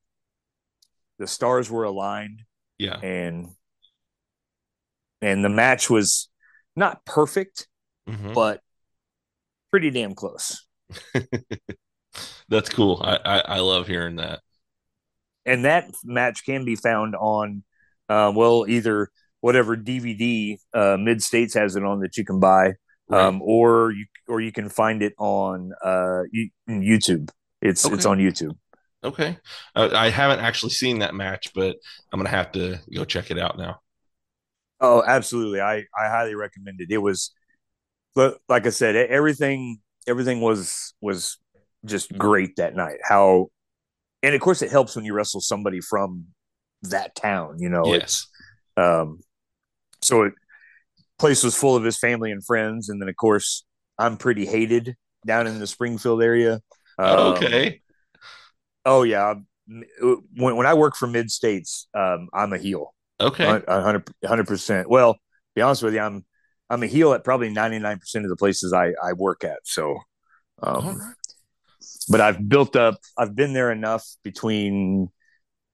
[1.19, 2.43] the stars were aligned
[2.79, 2.97] yeah.
[2.99, 3.49] and
[5.23, 6.29] and the match was
[6.75, 7.69] not perfect,
[8.09, 8.33] Mhm.
[8.35, 8.61] but
[9.71, 10.67] pretty damn close.
[12.49, 13.01] That's cool.
[13.03, 14.41] I, I I love hearing that.
[15.47, 17.65] And that match can be found on,
[18.09, 19.11] uh, well, either
[19.41, 22.75] whatever DVD uh, Mid States has it on that you can buy,
[23.09, 23.25] Right.
[23.27, 26.23] um, or you or you can find it on uh,
[26.69, 27.31] YouTube.
[27.63, 28.57] It's it's on YouTube.
[29.03, 29.39] Okay.
[29.75, 31.77] Uh, I haven't actually seen that match, but
[32.13, 33.81] I'm gonna have to go check it out now.
[34.81, 35.61] Oh, absolutely.
[35.61, 36.91] I I highly recommend it.
[36.91, 37.33] It was,
[38.15, 41.39] but like I said, everything everything was was
[41.85, 42.99] just great that night.
[43.03, 43.49] How,
[44.23, 46.27] and of course, it helps when you wrestle somebody from
[46.83, 47.57] that town.
[47.59, 48.27] You know, yes.
[48.77, 49.21] um,
[50.03, 50.35] so it
[51.19, 53.65] place was full of his family and friends, and then of course
[53.99, 56.61] I'm pretty hated down in the Springfield area.
[56.99, 57.81] Um, okay.
[58.85, 59.35] Oh yeah.
[59.69, 62.95] When when I work for Mid States, um, I'm a heel.
[63.21, 63.63] Okay.
[63.69, 64.89] A hundred percent.
[64.89, 65.21] Well, to
[65.55, 66.25] be honest with you, I'm
[66.69, 69.59] I'm a heel at probably ninety nine percent of the places I I work at.
[69.65, 69.99] So,
[70.63, 71.15] um, right.
[72.11, 72.99] But I've built up.
[73.17, 75.09] I've been there enough between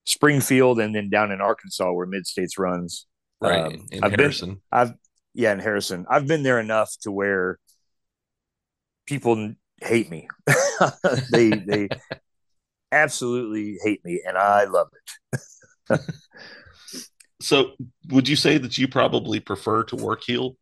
[0.05, 3.07] Springfield and then down in Arkansas where Mid States runs.
[3.41, 3.61] Right.
[3.61, 4.62] Um, in I've been- Harrison.
[4.70, 4.93] I've
[5.34, 7.59] yeah, in Harrison, I've been there enough to where
[9.07, 10.28] people hate me.
[11.30, 11.89] they they
[12.93, 14.89] absolutely hate me, and I love
[15.91, 16.01] it.
[17.41, 17.72] So,
[18.09, 20.57] would you say that you probably prefer to work heel?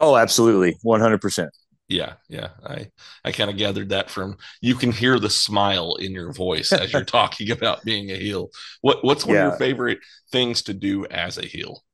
[0.00, 1.50] Oh, absolutely, one hundred percent.
[1.88, 2.48] Yeah, yeah.
[2.64, 2.90] I
[3.24, 6.92] I kind of gathered that from you can hear the smile in your voice as
[6.92, 8.50] you're talking about being a heel.
[8.80, 9.98] What what's one of your favorite
[10.32, 11.84] things to do as a heel?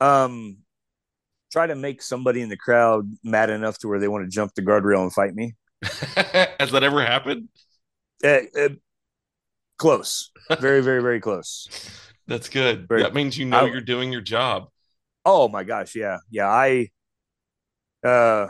[0.00, 0.58] Um,
[1.50, 4.54] try to make somebody in the crowd mad enough to where they want to jump
[4.54, 5.54] the guardrail and fight me.
[6.60, 7.48] Has that ever happened?
[8.22, 8.68] Uh, uh,
[9.78, 11.68] close, very, very, very close.
[12.26, 12.86] That's good.
[12.88, 14.68] Very- that means you know I- you're doing your job.
[15.24, 16.48] Oh my gosh, yeah, yeah.
[16.48, 16.88] I,
[18.04, 18.46] uh,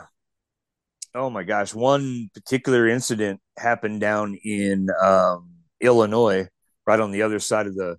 [1.14, 6.48] oh my gosh, one particular incident happened down in um, Illinois,
[6.86, 7.96] right on the other side of the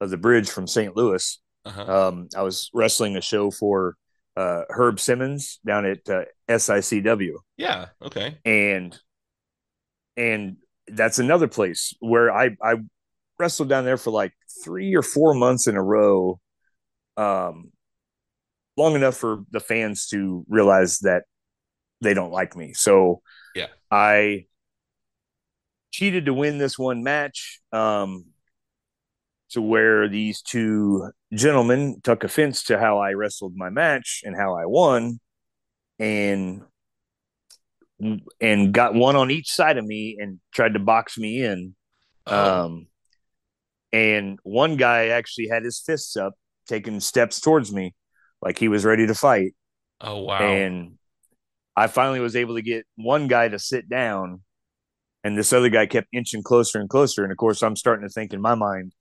[0.00, 0.96] of the bridge from St.
[0.96, 1.40] Louis.
[1.64, 2.08] Uh-huh.
[2.08, 3.96] Um, I was wrestling a show for
[4.36, 7.34] uh, Herb Simmons down at uh, SICW.
[7.56, 7.86] yeah.
[8.02, 8.38] Okay.
[8.44, 8.98] and
[10.16, 10.56] and
[10.88, 12.76] that's another place where I I
[13.38, 14.32] wrestled down there for like
[14.64, 16.40] three or four months in a row,
[17.16, 17.70] um,
[18.80, 21.24] long enough for the fans to realize that
[22.00, 22.72] they don't like me.
[22.72, 23.22] So
[23.54, 23.66] Yeah.
[23.90, 24.46] I
[25.92, 28.26] cheated to win this one match, um,
[29.50, 34.54] to where these two gentlemen took offense to how I wrestled my match and how
[34.56, 35.20] I won.
[35.98, 36.62] and
[38.40, 41.74] and got one on each side of me and tried to box me in.
[42.26, 42.86] Oh, Um,
[43.92, 46.32] and one guy actually had his fists up,
[46.66, 47.94] taking steps towards me,
[48.42, 49.54] like he was ready to fight.
[50.00, 50.38] oh wow.
[50.38, 50.92] And
[51.76, 54.42] I finally was able to get one guy to sit down,
[55.24, 57.22] and this other guy kept inching closer and closer.
[57.22, 58.92] And of course, I'm starting to think in my mind,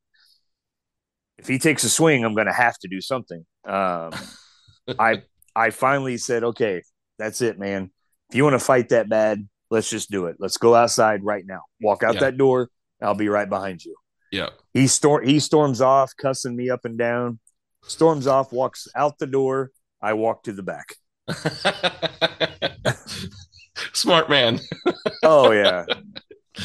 [1.38, 3.46] if he takes a swing, I'm going to have to do something.
[3.66, 4.12] Um,
[5.00, 5.24] I
[5.56, 6.82] I finally said, okay,
[7.18, 7.92] that's it, man.
[8.30, 10.38] If you want to fight that bad, let's just do it.
[10.40, 11.62] Let's go outside right now.
[11.82, 12.20] Walk out Yeah.
[12.22, 12.70] that door.
[13.02, 13.96] I'll be right behind you.
[14.32, 14.50] yeah.
[14.74, 17.40] He storm he storms off, cussing me up and down.
[17.84, 19.72] Storms off, walks out the door.
[20.02, 20.96] I walk to the back.
[23.94, 24.60] Smart man.
[25.24, 25.86] Oh yeah.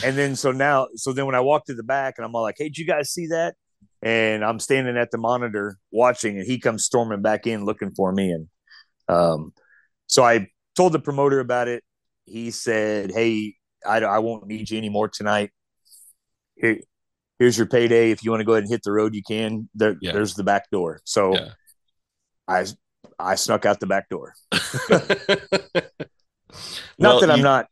[0.04, 2.42] and then so now so then when I walk to the back and I'm all
[2.42, 3.54] like, Hey, did you guys see that?
[4.02, 8.12] And I'm standing at the monitor watching and he comes storming back in looking for
[8.12, 8.30] me.
[8.30, 8.48] And
[9.08, 9.52] um
[10.06, 11.82] so I told the promoter about it.
[12.26, 13.56] He said, Hey,
[13.86, 15.50] I, I won't need you anymore tonight.
[16.56, 16.78] Here,
[17.44, 18.10] here's your payday.
[18.10, 19.68] If you want to go ahead and hit the road, you can.
[19.74, 20.12] There, Yeah.
[20.12, 21.00] There's the back door.
[21.04, 21.50] So Yeah.
[22.48, 22.64] I
[23.18, 24.32] I snuck out the back door.
[26.98, 27.66] Well, not that I'm you- not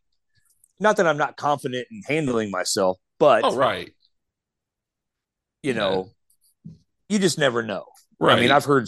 [0.79, 3.93] not that I'm not confident in handling myself, but Oh right.
[5.61, 6.09] you know,
[7.09, 7.85] you just never know.
[8.19, 8.37] Right.
[8.37, 8.87] I mean, I've heard,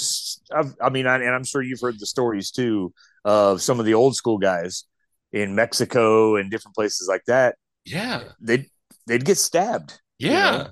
[0.54, 3.86] I've, I mean, I, and I'm sure you've heard the stories too of some of
[3.86, 4.86] the old school guys
[5.32, 7.56] in Mexico and different places like that.
[7.86, 8.24] yeah.
[8.42, 8.68] They'd
[9.08, 10.70] they'd get stabbed, Yeah.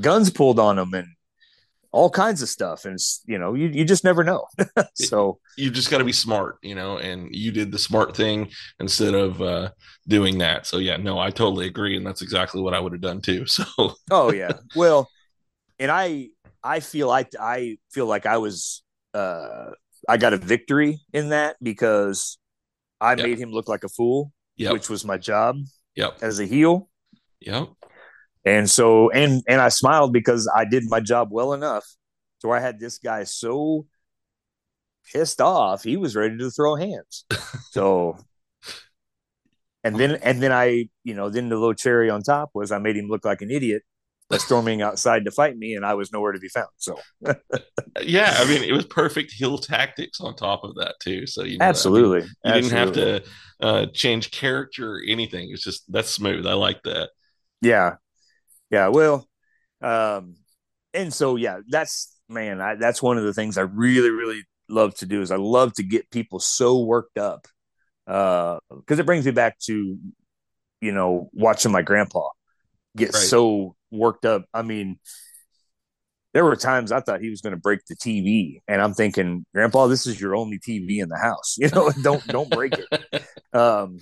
[0.00, 1.08] guns pulled on them, and
[1.92, 2.86] all kinds of stuff.
[2.86, 4.46] And it's, you know, you you just never know.
[4.94, 8.50] so you just got to be smart, you know, and you did the smart thing
[8.78, 9.70] instead of uh,
[10.06, 10.66] doing that.
[10.66, 13.44] So yeah, no, I totally agree, and that's exactly what I would have done too.
[13.56, 13.64] So
[14.10, 14.58] Oh yeah.
[14.74, 15.10] Well,
[15.78, 16.30] and I
[16.64, 19.72] I feel like I feel like I was uh
[20.08, 22.38] I got a victory in that because
[23.00, 23.26] I Yeah.
[23.26, 25.56] made him look like a fool, yep, which was my job
[25.94, 26.90] yep, as a heel.
[27.40, 27.68] yep,
[28.48, 31.84] And so and and I smiled because I did my job well enough.
[32.38, 33.86] So I had this guy so
[35.12, 37.24] pissed off, he was ready to throw hands.
[37.70, 38.18] So
[39.84, 42.78] and then and then I, you know, then the little cherry on top was I
[42.78, 43.82] made him look like an idiot
[44.28, 46.68] by storming outside to fight me and I was nowhere to be found.
[46.78, 46.98] So
[48.02, 48.34] yeah.
[48.38, 51.26] I mean, it was perfect heel tactics on top of that too.
[51.26, 52.28] So you know, I mean, absolutely.
[52.44, 53.22] you didn't have to
[53.60, 55.50] uh, change character or anything.
[55.52, 56.46] It's just that's smooth.
[56.46, 57.10] I like that.
[57.60, 57.96] Yeah.
[58.70, 58.88] Yeah.
[58.88, 59.28] Well,
[59.80, 60.36] um,
[60.94, 64.94] and so yeah, that's man, I, that's one of the things I really, really love
[64.96, 67.46] to do is I love to get people so worked up.
[68.06, 69.98] Uh, because it brings me back to,
[70.80, 72.28] you know, watching my grandpa
[72.96, 73.22] get Right.
[73.22, 74.44] so worked up.
[74.54, 74.98] I mean,
[76.34, 79.44] there were times I thought he was going to break the TV, and I'm thinking,
[79.54, 81.56] Grandpa, this is your only TV in the house.
[81.58, 82.86] You know, don't don't break it.
[83.50, 84.00] Um,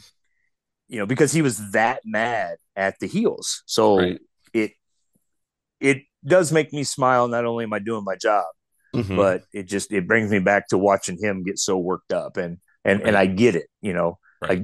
[0.88, 3.62] you know, because he was that mad at the heels.
[3.66, 4.20] So Right.
[4.62, 4.72] It
[5.80, 7.28] it does make me smile.
[7.28, 8.46] Not only am I doing my job,
[8.94, 9.16] Mhm.
[9.16, 12.58] but it just it brings me back to watching him get so worked up, and
[12.84, 13.68] and and I get it.
[13.80, 14.62] You know, Right.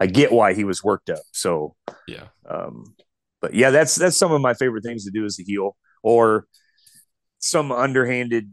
[0.00, 1.22] I I get why he was worked up.
[1.32, 1.74] So
[2.06, 2.94] yeah, um,
[3.40, 6.46] but yeah, that's that's some of my favorite things to do as a heel, or
[7.38, 8.50] some underhanded,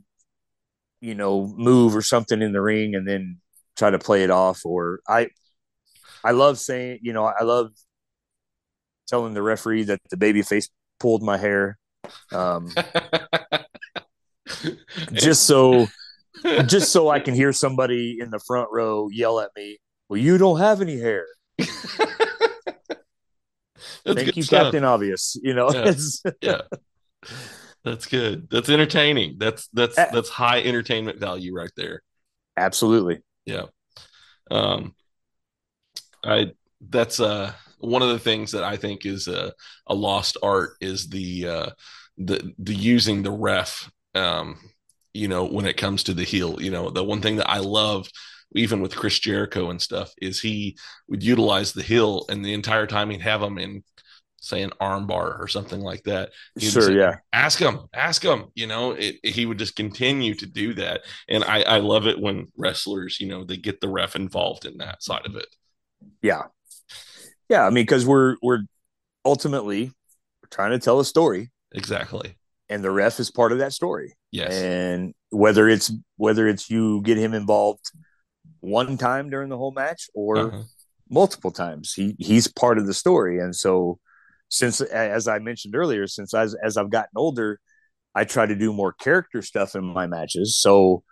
[1.02, 3.40] you know, move or something in the ring, and then
[3.76, 4.66] try to play it off.
[4.66, 5.30] Or I,
[6.24, 7.72] I love saying, you know, I love
[9.08, 11.78] telling the referee that the baby face pulled my hair,
[12.32, 12.70] um,
[15.14, 15.88] just so
[16.66, 19.78] just so I can hear somebody in the front row yell at me,
[20.10, 21.26] "Well, you don't have any hair."
[24.06, 24.64] Thank you, stuff.
[24.64, 25.38] Captain Obvious.
[25.42, 25.94] You know, Yeah.
[26.42, 26.62] yeah
[27.84, 32.02] that's good that's entertaining that's that's that's high entertainment value right there
[32.58, 33.22] absolutely.
[33.46, 33.64] yeah
[34.50, 34.96] um
[36.24, 36.52] i
[36.82, 37.52] that's uh
[37.84, 39.52] one of the things that i think is a,
[39.88, 41.70] a lost art is the uh
[42.18, 44.58] the the using the ref um
[45.14, 47.58] you know when it comes to the heel you know the one thing that i
[47.60, 48.12] loved
[48.56, 50.78] even with chris jericho and stuff is he
[51.08, 53.84] would utilize the heel and the entire time he'd have him in
[54.40, 57.16] say an armbar or something like that He'd Sure, say, yeah.
[57.32, 61.44] ask him ask him you know it, he would just continue to do that and
[61.46, 65.02] I, I love it when wrestlers you know they get the ref involved in that
[65.02, 65.48] side of it
[66.22, 66.44] Yeah.
[67.50, 68.62] Yeah, I mean, because we're we're
[69.26, 69.86] ultimately
[70.42, 72.36] we're trying to tell a story, exactly
[72.70, 74.16] and the ref is part of that story.
[74.32, 77.92] yes And whether it's whether it's you get him involved
[78.62, 80.64] one time during the whole match or Uh-huh.
[81.10, 83.40] multiple times, he he's part of the story.
[83.40, 84.00] And so,
[84.50, 87.60] since as I mentioned earlier, since as as I've gotten older,
[88.16, 90.58] I try to do more character stuff in my matches.
[90.58, 91.04] So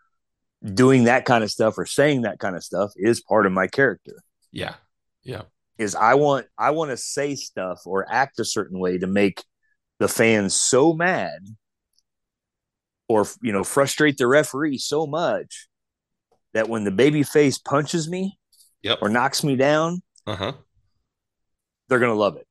[0.64, 3.68] doing that kind of stuff or saying that kind of stuff is part of my
[3.68, 4.14] character.
[4.52, 4.76] Yeah.
[5.24, 5.44] Yeah.
[5.82, 9.44] Is I want I want to say stuff or act a certain way to make
[10.00, 11.40] the fans so mad
[13.08, 15.68] or you know frustrate the referee so much
[16.54, 18.38] that when the baby face punches me
[18.84, 19.00] Yep.
[19.02, 20.54] or knocks me down, Uh huh.
[21.88, 22.48] they're gonna love it.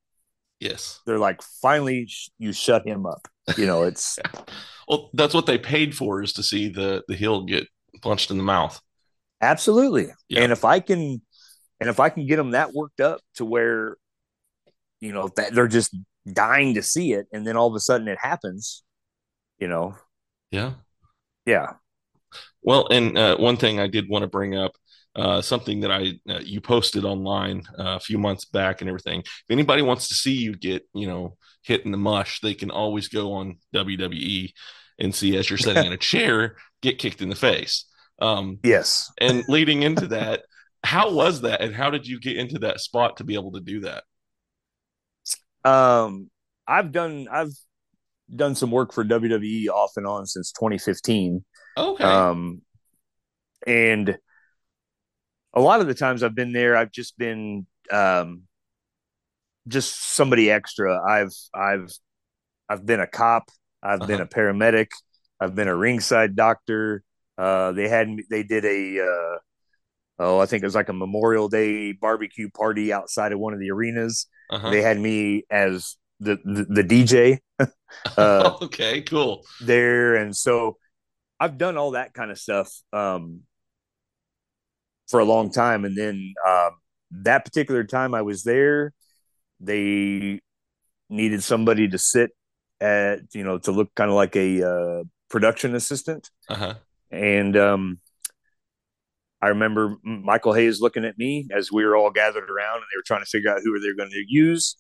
[0.61, 1.01] Yes.
[1.07, 3.27] They're like, finally, sh- you shut him up.
[3.57, 4.19] You know, it's
[4.89, 7.67] Well, that's what they paid for is to see the the heel get
[8.03, 8.81] punched in the mouth.
[9.41, 10.09] absolutely.
[10.29, 10.43] Yeah.
[10.43, 11.21] And if I can,
[11.81, 13.97] and if I can get them that worked up to where,
[15.01, 15.97] you know, that they're just
[16.31, 18.83] dying to see it, and then all of a sudden it happens,
[19.59, 19.97] you know,
[20.51, 20.75] Yeah.
[21.47, 21.75] yeah,
[22.63, 24.73] Well, and uh, one thing I did want to bring up,
[25.17, 29.21] uh, something that I uh, you posted online uh, a few months back and everything.
[29.21, 32.71] If anybody wants to see you get, you know, hit in the mush, they can
[32.71, 34.53] always go on WWE
[34.99, 37.87] and see as you're sitting in a chair get kicked in the face.
[38.21, 39.11] Um, yes.
[39.19, 40.43] and leading into that,
[40.83, 43.61] how was that, and how did you get into that spot to be able to
[43.61, 44.05] do that?
[45.65, 46.31] Um,
[46.67, 47.53] I've done I've
[48.35, 51.45] done some work for WWE off and on since 2015.
[51.77, 52.05] Okay.
[52.05, 52.63] Um,
[53.67, 54.19] and
[55.55, 58.43] a lot of the times I've been there, I've just been um,
[59.69, 61.01] just somebody extra.
[61.03, 61.91] I've I've
[62.69, 63.51] I've been a cop.
[63.83, 64.23] I've been Uh-huh.
[64.23, 64.89] a paramedic.
[65.41, 67.03] I've been a ringside doctor.
[67.39, 69.39] Uh, they had me- they did a uh,
[70.21, 73.59] oh I think it was like a Memorial Day barbecue party outside of one of
[73.61, 74.27] the arenas.
[74.51, 74.71] uh-huh.
[74.71, 77.39] They had me as the the, the DJ
[78.17, 79.01] uh, okay.
[79.03, 79.45] Cool.
[79.61, 80.77] there and so
[81.41, 83.41] i've done all that kind of stuff um
[85.09, 86.71] for a long time and then um
[87.11, 88.93] that particular time i was there
[89.59, 90.41] they
[91.09, 92.31] needed somebody to sit
[92.81, 96.75] at you know to look kind of like a uh, production assistant Uh huh.
[97.11, 97.99] and um
[99.43, 102.99] I remember Michael Hayes looking at me as we were all gathered around and they
[102.99, 104.77] were trying to figure out who they were going to use.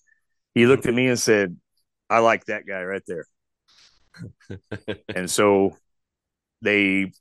[0.55, 1.57] He looked at me and said,
[2.11, 3.27] I like that guy right there.
[5.15, 5.77] and so
[6.61, 7.13] they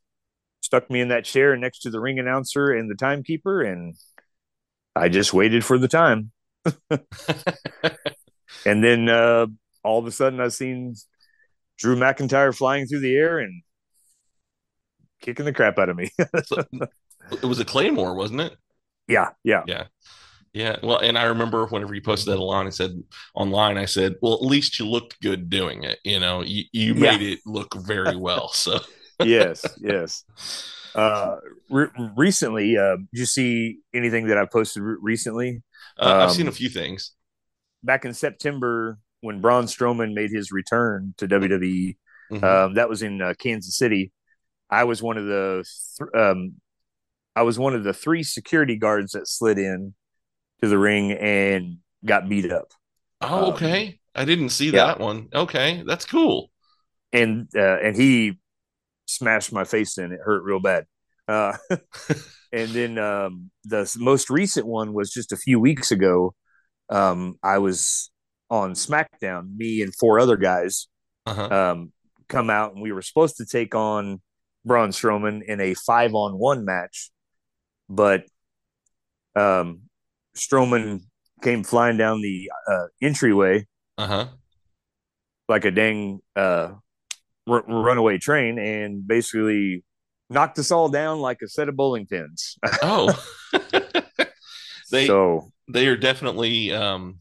[0.62, 3.96] stuck me in that chair next to the ring announcer and the timekeeper, and
[4.96, 6.32] I just waited for the time.
[8.66, 9.48] and then uh,
[9.84, 10.96] all of a sudden, I seen
[11.78, 13.64] Drew McIntyre flying through the air and
[15.22, 16.10] kicking the crap out of me.
[17.32, 18.56] It was a claymore, wasn't it?
[19.08, 19.86] yeah, yeah, Yeah.
[20.52, 20.78] Yeah.
[20.82, 22.92] Well, and I remember whenever you posted that online, I said
[23.36, 26.00] online, I said, well, at least you looked good doing it.
[26.04, 27.18] You know, you, you Yeah.
[27.18, 28.50] made it look very well.
[28.54, 28.80] So,
[29.24, 30.24] yes, yes.
[30.96, 31.36] Uh,
[31.70, 35.62] re- recently, uh, did you see anything that I posted re- recently?
[36.00, 37.12] uh, I've seen a Um, few things.
[37.84, 41.98] Back in September, when Braun Strowman made his return to WWE,
[42.32, 42.44] Mhm.
[42.44, 44.12] um, that was in uh, Kansas City.
[44.70, 45.64] I was one of the
[45.98, 46.56] th- um,
[47.36, 49.94] I was one of the three security guards that slid in
[50.62, 52.72] to the ring and got beat up.
[53.22, 54.00] oh, um, okay.
[54.16, 54.88] I didn't see yeah.
[54.88, 55.28] that one.
[55.34, 55.84] Okay.
[55.86, 56.50] That's cool.
[57.14, 58.40] and uh, and he
[59.06, 60.12] smashed my face in.
[60.12, 60.86] It hurt real bad.
[61.28, 61.58] Uh,
[62.52, 66.34] and then um, the most recent one was just a few weeks ago.
[66.90, 68.12] Um, I was
[68.50, 69.56] on SmackDown.
[69.56, 70.88] Me and four other guys
[71.28, 71.48] Uh-huh.
[71.72, 71.94] um,
[72.28, 74.22] come out, and we were supposed to take on
[74.66, 77.12] Braun Strowman in a five on one match,
[77.90, 78.24] but
[79.36, 79.82] um,
[80.36, 81.02] Strowman
[81.42, 83.66] came flying down the uh, entryway
[83.98, 84.28] Uh-huh.
[85.48, 86.74] like a dang uh,
[87.48, 89.84] r- runaway train and basically
[90.30, 92.58] knocked us all down like a set of bowling pins.
[92.82, 93.12] Oh.
[94.92, 97.20] they so they are definitely um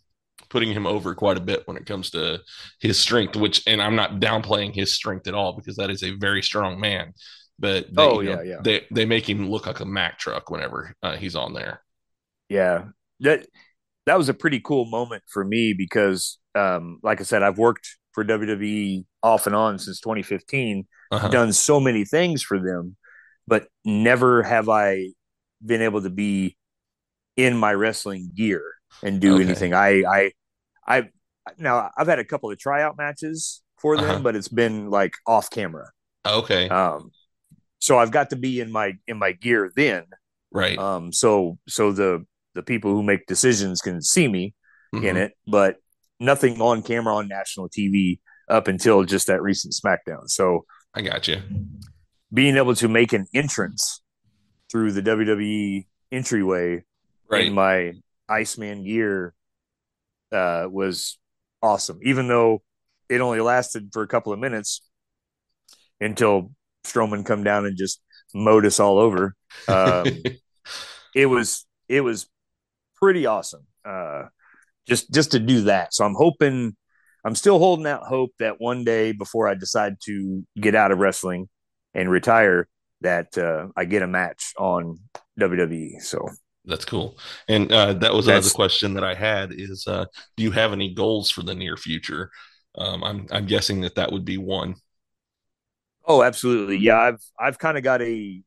[0.50, 2.40] putting him over quite a bit when it comes to
[2.80, 6.12] his strength, which and I'm not downplaying his strength at all because that is a
[6.16, 7.12] very strong man.
[7.58, 8.60] But they, Oh, you know, yeah, yeah.
[8.60, 11.82] they they make him look like a Mack truck whenever uh, he's on there.
[12.48, 12.84] yeah,
[13.20, 13.46] that
[14.06, 17.88] that was a pretty cool moment for me because, um, like I said, I've worked
[18.12, 20.86] for WWE off and on since 2015.
[21.10, 21.28] Uh-huh.
[21.30, 22.96] done so many things for them,
[23.48, 25.08] but never have I
[25.64, 26.56] been able to be
[27.36, 28.62] in my wrestling gear
[29.02, 29.40] and do Okay.
[29.40, 29.74] anything.
[29.74, 30.32] I, I,
[30.86, 31.10] I,
[31.58, 34.22] now I've had a couple of tryout matches for them, Uh-huh.
[34.22, 35.90] but it's been like off camera.
[36.24, 37.12] Okay, Um,
[37.78, 40.04] so I've got to be in my in my gear then.
[40.52, 40.78] right.
[40.78, 42.24] Um, so so the
[42.54, 44.54] the people who make decisions can see me
[44.92, 45.16] in Mhm.
[45.16, 45.76] it, but
[46.18, 50.28] nothing on camera on national TV up until just that recent SmackDown.
[50.28, 50.64] So
[50.94, 51.42] I got you.
[52.32, 54.00] being able to make an entrance
[54.70, 56.84] through the WWE entryway
[57.30, 57.46] Right.
[57.46, 57.92] in my
[58.28, 59.34] Iceman gear
[60.32, 61.18] uh, was
[61.62, 62.00] awesome.
[62.02, 62.62] Even though
[63.08, 64.80] it only lasted for a couple of minutes
[66.00, 66.52] until
[66.92, 68.00] Strowman come down and just
[68.34, 69.34] mowed us all over.
[69.66, 70.06] Um,
[71.14, 72.28] it was it was
[72.96, 73.66] pretty awesome.
[73.84, 74.24] Uh,
[74.86, 75.94] just just to do that.
[75.94, 76.76] So I'm hoping
[77.24, 80.98] I'm still holding out hope that one day before I decide to get out of
[80.98, 81.48] wrestling
[81.94, 82.68] and retire,
[83.00, 84.98] that uh, I get a match on
[85.40, 86.00] WWE.
[86.00, 86.28] So
[86.64, 87.18] That's cool.
[87.48, 90.94] And uh, that was another question that I had is uh, do you have any
[90.94, 92.30] goals for the near future?
[92.76, 94.76] Um, I'm I'm guessing that that would be one.
[96.08, 96.78] Oh, absolutely.
[96.78, 98.42] Yeah, I've I've kind of got a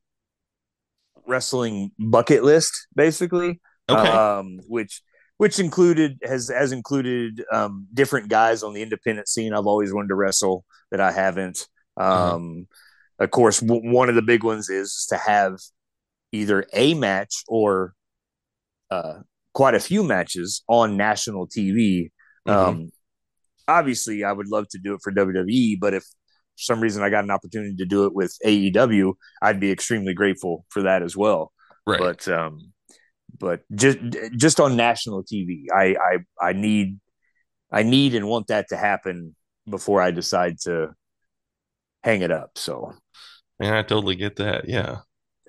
[1.26, 3.60] wrestling bucket list basically.
[3.88, 4.08] Okay.
[4.08, 5.02] Um which
[5.38, 10.08] which included has has included um different guys on the independent scene I've always wanted
[10.08, 11.66] to wrestle that I haven't.
[11.96, 12.34] Uh-huh.
[12.36, 12.66] Um
[13.20, 15.58] of course w- one of the big ones is to have
[16.32, 17.94] either a match or
[18.90, 19.20] uh
[19.54, 22.10] quite a few matches on national TV.
[22.48, 22.54] Mhm.
[22.54, 22.92] Um
[23.68, 26.04] obviously I would love to do it for WWE, but if
[26.64, 30.64] some reason I got an opportunity to do it with AEW, I'd be extremely grateful
[30.70, 31.52] for that as well.
[31.86, 31.98] right.
[31.98, 32.72] But um,
[33.38, 33.98] but just
[34.36, 37.00] just on national TV, I I I need
[37.70, 39.34] I need and want that to happen
[39.68, 40.94] before I decide to
[42.04, 42.52] hang it up.
[42.56, 42.94] So
[43.60, 44.68] yeah, I totally get that.
[44.68, 44.98] Yeah.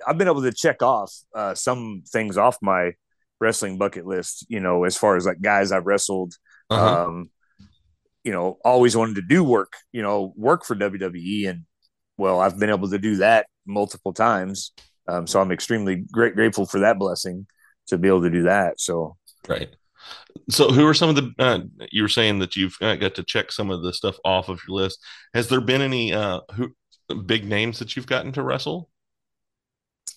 [0.05, 2.91] I've been able to check off uh, some things off my
[3.39, 4.45] wrestling bucket list.
[4.49, 6.33] You know, as far as like guys I've wrestled
[6.69, 7.05] Uh-huh.
[7.05, 7.29] um,
[8.23, 11.49] you know, always wanted to do work, you know, work for WWE.
[11.49, 11.63] And
[12.17, 14.71] well, I've been able to do that multiple times.
[15.07, 17.47] Um, so I'm extremely great, grateful for that blessing
[17.87, 18.79] to be able to do that.
[18.79, 19.17] So,
[19.47, 19.69] Right.
[20.49, 21.31] So, who are some of the?
[21.39, 21.59] Uh,
[21.91, 24.59] you were saying that you've uh, got to check some of the stuff off of
[24.67, 24.99] your list.
[25.33, 26.73] Has there been any uh, who
[27.25, 28.89] big names that you've gotten to wrestle?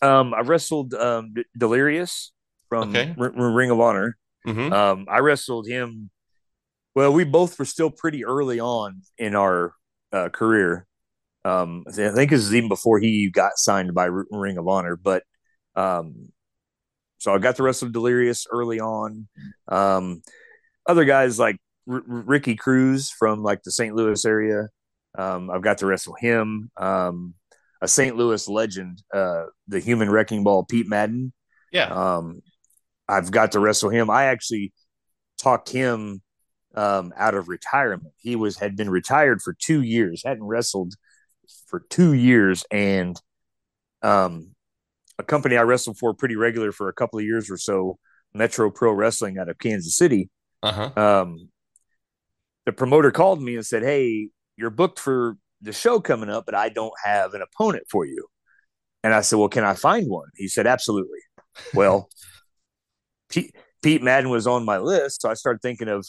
[0.03, 2.33] um, I wrestled um, D- Delirious
[2.69, 3.15] from Okay.
[3.19, 4.17] R- R- Ring of Honor.
[4.45, 6.11] hmm Um, I wrestled him.
[6.97, 9.75] Well, we both were still pretty early on in our
[10.13, 10.87] uh, career.
[11.45, 14.97] Um, I think this is even before he got signed by Ring of Honor.
[14.97, 15.23] But
[15.75, 16.33] um,
[17.19, 19.29] so I got to wrestle Delirious early on.
[19.69, 20.23] Um,
[20.87, 23.95] other guys like R- Ricky Cruz from like the St.
[23.95, 24.69] Louis area.
[25.19, 26.71] Um, I've got to wrestle him.
[26.79, 27.35] Um,
[27.83, 28.17] a St.
[28.17, 31.35] Louis legend, uh, the Human Wrecking Ball, Pete Madden.
[31.71, 31.89] Yeah.
[31.89, 32.41] Um,
[33.07, 34.09] I've got to wrestle him.
[34.09, 34.73] I actually
[35.39, 36.23] talked him
[36.77, 38.13] um, out of retirement.
[38.19, 40.95] He was had been retired for two years, hadn't wrestled
[41.67, 43.21] for two years, and
[44.03, 44.55] um,
[45.19, 47.99] a company I wrestled for pretty regular for a couple of years or so,
[48.35, 50.31] Metro Pro Wrestling out of Kansas City.
[50.63, 51.03] Uh huh.
[51.03, 51.49] Um,
[52.67, 56.55] the promoter called me and said, "Hey, you're booked for the show coming up, but
[56.55, 58.27] I don't have an opponent for you."
[59.03, 61.21] And I said, "Well, can I find one?" He said, "Absolutely."
[61.75, 62.11] Well,
[63.31, 66.07] Pete, Pete Madden was on my list, so I started thinking of,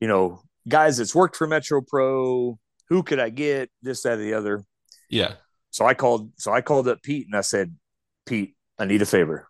[0.00, 2.58] you know, guys that's worked for Metro Pro.
[2.88, 3.70] Who could I get?
[3.82, 4.64] This, that, or the other.
[5.10, 5.34] Yeah.
[5.70, 6.30] So I called.
[6.38, 7.76] So I called up Pete and I said,
[8.26, 9.48] "Pete, I need a favor."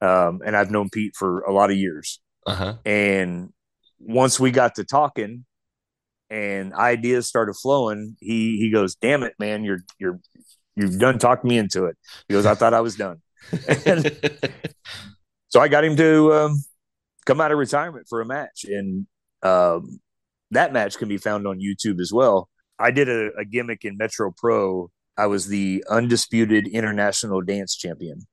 [0.00, 2.20] Um, and I've known Pete for a lot of years.
[2.46, 2.74] Uh huh.
[2.84, 3.52] And
[3.98, 5.44] once we got to talking
[6.30, 10.20] and ideas started flowing, he he goes, "Damn it, man, you're you're
[10.76, 11.96] you've done talked me into it."
[12.28, 13.22] He goes, "I thought I was done."
[15.48, 16.62] So I got him to um,
[17.24, 19.06] come out of retirement for a match, and
[19.42, 20.00] um,
[20.50, 22.48] that match can be found on YouTube as well.
[22.78, 24.90] I did a, a gimmick in Metro Pro.
[25.16, 28.26] I was the undisputed international dance champion.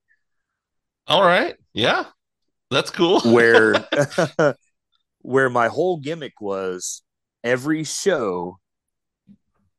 [1.08, 1.56] All right.
[1.74, 2.06] Yeah.
[2.72, 3.22] That's cool.
[3.22, 3.76] where
[5.22, 7.02] where my whole gimmick was
[7.44, 8.60] every show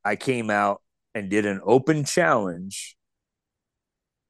[0.03, 0.81] I came out
[1.15, 2.95] and did an open challenge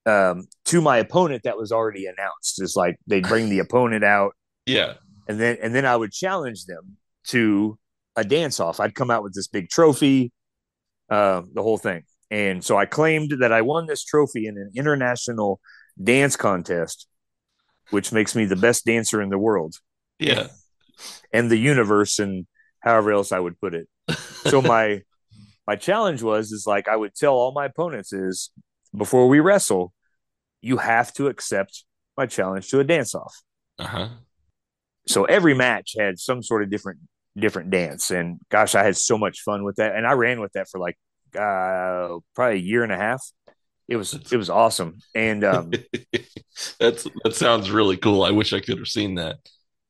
[0.06, 2.62] um, to my opponent that was already announced.
[2.62, 4.34] It's like they'd bring the opponent out
[4.68, 4.96] yeah.
[5.28, 6.98] And then and then I would challenge them
[7.28, 7.78] to
[8.16, 8.80] a dance off.
[8.80, 10.32] I'd come out with this big trophy,
[11.10, 12.04] uh, the whole thing.
[12.32, 15.60] And so I claimed that I won this trophy in an international
[16.02, 17.08] dance contest,
[17.92, 19.76] which makes me the best dancer in the world
[20.20, 20.48] Yeah.
[21.32, 22.48] and the universe and
[22.82, 23.88] however else I would put it.
[24.46, 25.02] So my
[25.68, 28.50] my challenge was is like I would tell all my opponents is
[28.96, 29.94] before we wrestle,
[30.62, 31.84] you have to accept
[32.18, 33.36] my challenge to a dance off.
[33.78, 34.10] Uh huh.
[35.08, 37.00] So every match had some sort of different
[37.38, 40.54] different dance and gosh, I had so much fun with that and I ran with
[40.54, 40.98] that for like
[41.36, 43.24] uh probably a year and a half.
[43.88, 44.98] It was it was awesome.
[45.16, 45.72] And um
[46.80, 48.24] That's that sounds really cool.
[48.24, 49.38] I wish I could have seen that.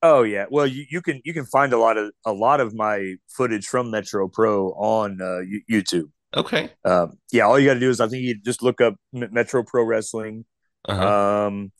[0.03, 2.75] Oh yeah, well you, you can you can find a lot of a lot of
[2.75, 6.09] my footage from Metro Pro on uh, Yo- YouTube.
[6.35, 6.69] Okay.
[6.85, 9.29] Um, yeah, all you got to do is I think you just look up M-
[9.31, 10.45] Metro Pro Wrestling.
[10.87, 11.47] Uh-huh.
[11.47, 11.71] Um,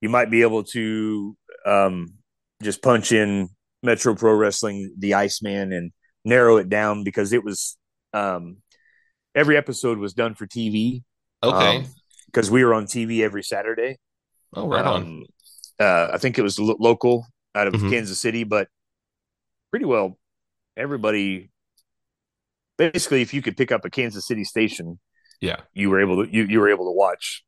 [0.00, 2.14] you might be able to um,
[2.62, 3.48] just punch in
[3.82, 5.92] Metro Pro Wrestling, the Iceman, and
[6.24, 7.76] narrow it down because it was
[8.12, 8.58] um,
[9.34, 11.02] every episode was done for TV.
[11.42, 11.84] Okay.
[12.26, 13.98] because we were on TV every Saturday.
[14.54, 15.02] oh, right on.
[15.02, 15.24] Um,
[15.80, 17.90] uh, I think it was lo- local out of Mhm.
[17.90, 18.68] Kansas City, but
[19.70, 20.18] pretty well
[20.76, 21.50] everybody.
[22.78, 24.98] Basically, if you could pick up a Kansas City station,
[25.40, 25.60] Yeah.
[25.74, 27.44] you were able to you, you were able to watch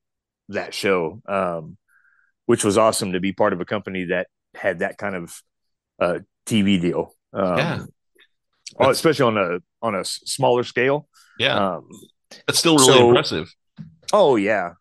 [0.48, 1.78] that show, um,
[2.46, 5.42] which was awesome to be part of a company that had that kind of
[6.00, 7.14] uh, TV deal.
[7.32, 7.84] Um, Yeah.
[8.80, 11.08] oh, especially on a on a smaller scale.
[11.38, 11.76] Yeah.
[11.76, 11.88] Um,
[12.46, 13.52] That's still really so- impressive.
[14.12, 14.72] Oh yeah,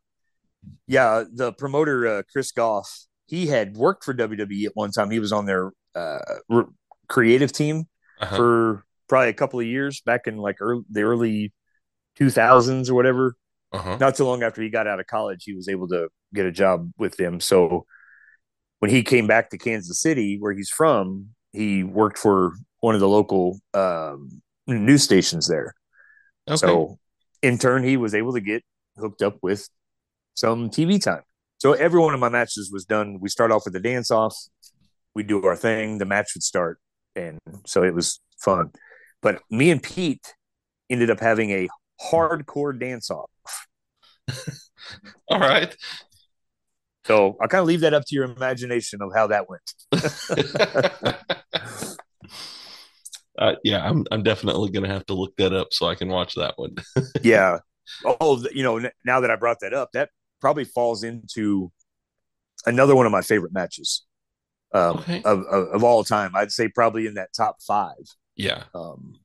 [0.87, 1.23] yeah.
[1.31, 5.09] The promoter uh, Chris Goff, he had worked for WWE at one time.
[5.09, 6.19] He was on their uh,
[6.49, 6.65] re-
[7.07, 7.85] creative team
[8.19, 8.35] Uh-huh.
[8.35, 11.53] for probably a couple of years back in like early, the early
[12.15, 13.35] two thousands or whatever.
[13.71, 13.97] Uh-huh.
[13.99, 16.51] Not too long after he got out of college, he was able to get a
[16.51, 17.39] job with them.
[17.39, 17.85] So
[18.83, 22.99] when he came back to Kansas City, where he's from, he worked for one of
[22.99, 25.73] the local um, news stations there.
[26.49, 26.57] Okay.
[26.57, 26.99] So
[27.41, 28.61] in turn, he was able to get
[28.97, 29.69] hooked up with
[30.33, 31.21] some TV time.
[31.59, 33.19] So every one of my matches was done.
[33.21, 34.35] We start off with the dance off,
[35.15, 36.77] we do our thing, the match would start.
[37.15, 38.71] And so it was fun.
[39.21, 40.33] But me and Pete
[40.89, 41.69] ended up having a
[42.01, 43.29] hardcore dance off.
[45.29, 45.73] All right.
[47.05, 49.73] So I'll kind of leave that up to your imagination of how that went.
[53.39, 56.35] uh, yeah, I'm I'm definitely gonna have to look that up so I can watch
[56.35, 56.75] that one.
[57.23, 57.59] yeah.
[58.05, 61.71] Oh, you know, now that I brought that up, that probably falls into
[62.65, 64.05] another one of my favorite matches
[64.73, 65.21] um, Okay.
[65.23, 66.31] of, of of all time.
[66.35, 68.03] I'd say probably in that top five.
[68.35, 68.63] yeah.
[68.73, 69.19] Um,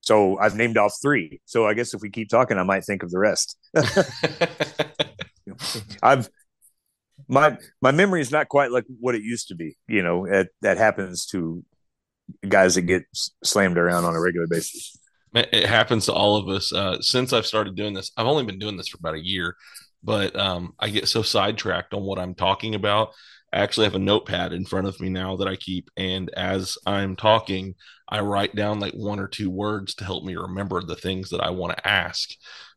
[0.00, 1.40] so I've named off three.
[1.46, 3.58] So I guess if we keep talking, I might think of the rest.
[6.02, 6.28] I've
[7.28, 9.76] my my memory is not quite like what it used to be.
[9.88, 11.64] You know, it, that happens to
[12.48, 13.04] guys that get
[13.44, 14.98] slammed around on a regular basis.
[15.34, 16.72] It happens to all of us.
[16.72, 19.54] Uh, since I've started doing this, I've only been doing this for about a year,
[20.02, 23.10] but um, I get so sidetracked on what I'm talking about.
[23.52, 26.78] I actually have a notepad in front of me now that I keep, and as
[26.86, 27.74] I'm talking,
[28.08, 31.40] I write down like one or two words to help me remember the things that
[31.40, 32.30] I want to ask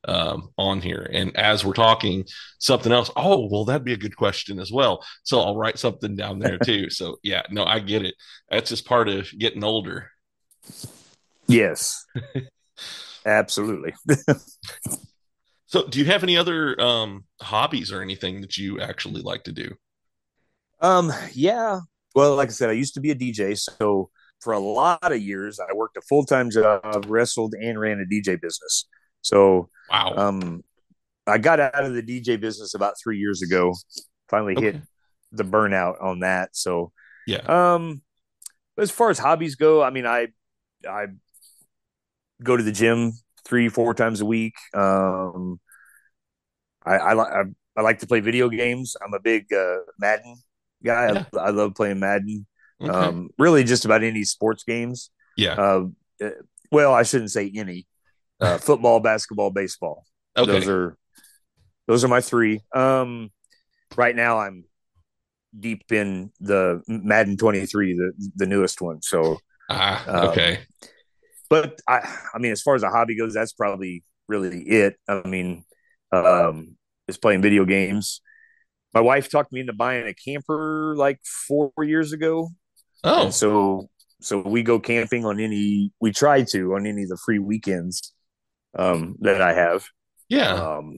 [0.08, 1.10] um, on here.
[1.12, 2.26] And as we're talking,
[2.60, 3.12] something else.
[3.16, 5.04] Oh, well, that'd be a good question as well.
[5.24, 6.90] So I'll write something down there too.
[6.90, 8.16] So yeah, no, I get it.
[8.50, 10.10] That's just part of getting older.
[11.48, 12.06] Yes,
[13.26, 13.94] absolutely.
[15.70, 19.52] So, do you have any other um, hobbies or anything that you actually like to
[19.52, 19.76] do?
[20.82, 21.82] Um, yeah.
[22.16, 24.10] Well, like I said, I used to be a DJ, so
[24.42, 28.06] for a lot of years, I worked a full time job, wrestled, and ran a
[28.12, 28.88] DJ business.
[29.22, 30.14] So, Wow.
[30.16, 30.64] um,
[31.28, 33.74] I got out of the DJ business about three years ago.
[34.30, 34.84] Finally hit Okay.
[35.32, 36.56] the burnout on that.
[36.56, 36.92] So,
[37.28, 37.42] yeah.
[37.48, 38.02] um,
[38.78, 40.28] as far as hobbies go, I mean, I
[40.88, 41.08] I
[42.42, 43.12] go to the gym
[43.46, 44.54] three, four times a week.
[44.74, 45.60] Um,
[46.86, 47.44] I I, li- I,
[47.78, 48.96] I like to play video games.
[49.06, 50.36] I'm a big uh, Madden
[50.84, 51.12] guy.
[51.14, 51.26] Yeah.
[51.34, 52.46] I, I love playing Madden.
[52.82, 52.90] Okay.
[52.92, 55.12] Um, really, just about any sports games.
[55.36, 55.54] yeah.
[55.56, 55.86] Uh,
[56.24, 56.30] uh,
[56.72, 57.88] well, I shouldn't say any.
[58.40, 60.06] Uh, football, basketball, baseball.
[60.38, 60.52] Okay.
[60.52, 60.98] Those are
[61.88, 62.62] those are my three.
[62.74, 63.32] Um,
[63.96, 64.66] right now, I'm
[65.58, 69.02] deep in the Madden 23, the the newest one.
[69.02, 70.60] So, ah, um, okay.
[71.50, 72.00] but I,
[72.34, 74.96] I mean, as far as a hobby goes, that's probably really it.
[75.08, 75.64] I mean,
[76.12, 76.78] um,
[77.08, 78.22] is playing video games.
[78.94, 82.50] My wife talked me into buying a camper like four years ago,
[83.04, 83.90] Oh, and so
[84.22, 88.14] so we go camping on any we try to on any of the free weekends
[88.76, 89.86] um, that I have.
[90.30, 90.54] yeah.
[90.54, 90.98] Um,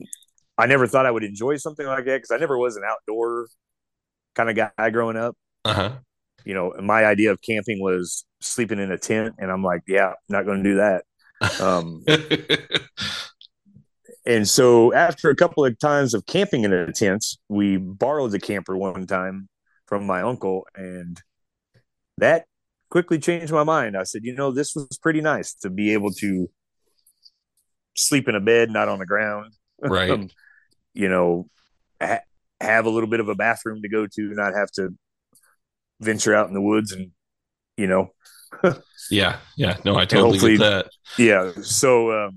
[0.58, 3.48] I never thought I would enjoy something like that because I never was an outdoor
[4.34, 5.36] kind of guy growing up.
[5.64, 5.92] Uh huh.
[6.44, 10.14] You know, my idea of camping was sleeping in a tent, and I'm like, yeah,
[10.28, 11.04] not going to do that.
[11.60, 12.04] Um,
[14.26, 18.40] and so after a couple of times of camping in a tent, we borrowed the
[18.40, 19.48] camper one time
[19.86, 21.20] from my uncle, and
[22.18, 22.46] that
[22.90, 23.96] quickly changed my mind.
[23.96, 26.48] I said, you know, this was pretty nice to be able to
[27.94, 29.52] sleep in a bed, not on the ground.
[29.80, 30.10] right.
[30.10, 30.28] Um,
[30.94, 31.46] you know,
[32.00, 32.20] ha-
[32.60, 34.90] have a little bit of a bathroom to go to, not have to
[36.00, 37.10] venture out in the woods and,
[37.76, 38.10] you know,
[39.10, 39.38] Yeah.
[39.56, 39.78] Yeah.
[39.84, 40.90] No, I totally hopefully- that.
[41.18, 41.52] yeah.
[41.62, 42.36] So, um,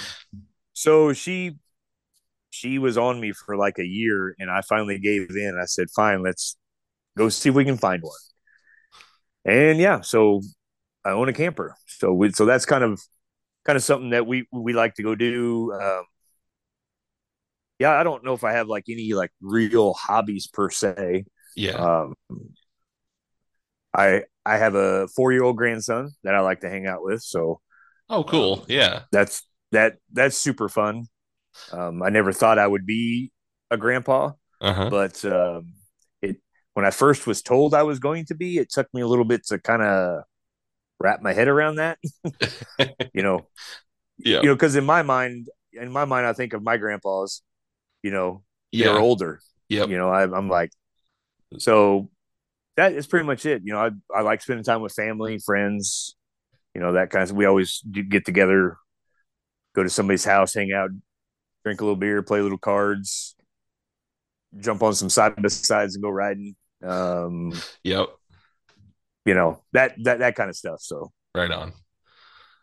[0.72, 1.56] so she,
[2.50, 5.58] she was on me for like a year and I finally gave in.
[5.60, 6.56] I said, fine, let's
[7.18, 8.12] go see if we can find one.
[9.44, 10.40] And yeah, so
[11.04, 11.76] I own a camper.
[11.86, 13.00] So we, so that's kind of,
[13.66, 15.72] kind of something that we, we like to go do.
[15.72, 16.04] Um,
[17.78, 21.24] yeah, I don't know if I have like any like real hobbies per se.
[21.56, 21.72] yeah.
[21.72, 22.14] Um,
[23.94, 27.22] I I have a four year old grandson that I like to hang out with,
[27.22, 27.60] so
[28.08, 28.64] oh, cool.
[28.68, 29.02] Yeah.
[29.12, 29.42] that's
[29.72, 31.06] that that's super fun.
[31.72, 33.32] Um, I never thought I would be
[33.70, 34.90] a grandpa, Uh-huh.
[34.90, 35.74] but um,
[36.22, 36.38] it
[36.74, 39.24] when I first was told I was going to be, it took me a little
[39.24, 40.22] bit to kind of
[41.00, 41.98] wrap my head around that.
[43.14, 43.46] you know,
[44.18, 44.40] Yeah.
[44.40, 47.42] you know, because in my mind, in my mind, I think of my grandpas.
[48.02, 48.42] You know,
[48.72, 48.92] Yeah.
[48.92, 49.40] they're older.
[49.68, 49.86] Yeah.
[49.86, 50.70] You know, I, I'm like,
[51.58, 52.10] so
[52.76, 53.62] that is pretty much it.
[53.64, 56.16] You know, I I like spending time with family, friends.
[56.74, 57.34] You know, that kind of.
[57.36, 58.76] We always do get together,
[59.74, 60.90] go to somebody's house, hang out,
[61.64, 63.34] drink a little beer, play little cards,
[64.58, 66.54] jump on some side by sides and go riding.
[66.82, 67.52] Um,
[67.84, 68.08] Yep.
[69.26, 70.80] You know that that that kind of stuff.
[70.80, 71.74] So Right on.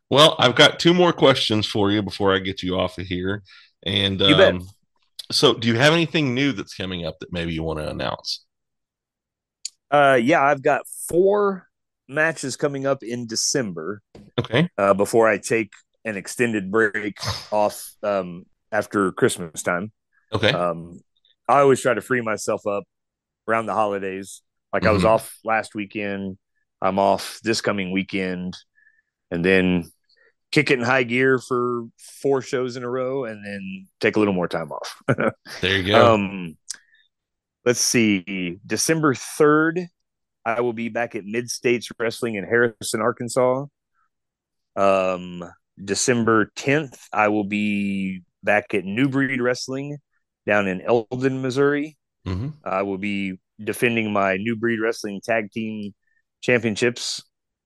[0.10, 3.44] Well, I've got two more questions for you before I get you off of here.
[3.86, 4.68] And um,
[5.32, 8.46] so, do you have anything new that's coming up that maybe you want to announce?
[9.92, 11.68] uh, yeah, I've got four
[12.08, 14.02] matches coming up in December.
[14.40, 14.68] Okay.
[14.78, 15.72] uh, before I take
[16.06, 17.18] an extended break
[17.52, 19.92] off um, after Christmas time.
[20.34, 20.52] Okay.
[20.52, 21.02] Um,
[21.48, 22.84] I always try to free myself up
[23.48, 24.42] around the holidays.
[24.74, 25.10] Like I was Mhm.
[25.10, 26.38] off last weekend,
[26.84, 28.58] I'm off this coming weekend,
[29.32, 29.92] and then
[30.52, 31.86] kick it in high gear for
[32.22, 35.02] four shows in a row, and then take a little more time off.
[35.62, 36.14] there you go.
[36.14, 36.58] Um,
[37.66, 38.60] let's see.
[38.66, 39.80] December third,
[40.46, 43.66] I will be back at Mid States Wrestling in Harrison, Arkansas.
[44.76, 45.44] Um,
[45.84, 49.98] December tenth, I will be back at New Breed Wrestling
[50.46, 51.98] down in Eldon, Missouri.
[52.26, 55.94] hmm I will be defending my New Breed Wrestling Tag Team
[56.44, 57.24] Championships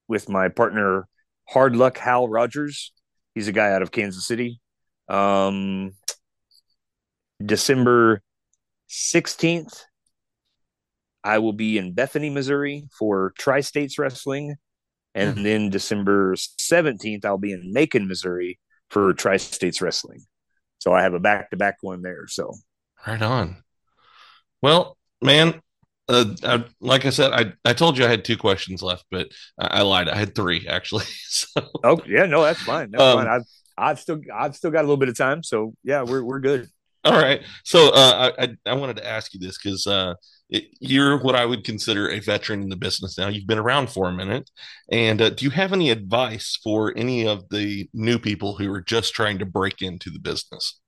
[0.07, 1.07] with my partner
[1.49, 2.93] Hard Luck Hal Rogers.
[3.35, 4.61] He's a guy out of Kansas City.
[5.09, 5.93] Um,
[7.43, 8.21] December
[8.89, 9.83] 16th,
[11.23, 14.55] I will be in Bethany, Missouri for Tri States Wrestling.
[15.13, 18.59] And then December 17th, I'll be in Macon, Missouri
[18.89, 20.21] for Tri States Wrestling.
[20.77, 22.27] So I have a back to back one there.
[22.27, 22.53] So
[23.05, 23.63] Right on.
[24.61, 25.61] Well, man,
[26.09, 29.27] uh, I, like I said, I, I told you I had two questions left, but
[29.59, 30.09] I, I lied.
[30.09, 31.05] I had three actually.
[31.29, 32.91] So, Oh yeah, no, that's fine.
[32.91, 33.27] That's Um, fine.
[33.27, 33.43] I've
[33.77, 36.69] I've still I've still got a little bit of time, so yeah, we're we're good.
[37.03, 37.41] all right.
[37.63, 40.15] So, uh, I, I, wanted to ask you this because uh,
[40.49, 43.29] it, you're what I would consider a veteran in the business now.
[43.29, 44.49] You've been around for a minute.
[44.91, 48.81] And uh, do you have any advice for any of the new people who are
[48.81, 50.79] just trying to break into the business?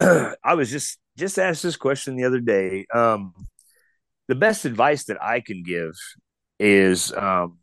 [0.00, 2.86] I was just just asked this question the other day.
[2.92, 3.34] Um,
[4.28, 5.92] the best advice that I can give
[6.58, 7.58] is um,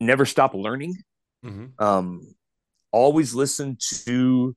[0.00, 0.96] never stop learning.
[1.44, 1.82] Mm-hmm.
[1.82, 2.34] Um,
[2.90, 4.56] always listen to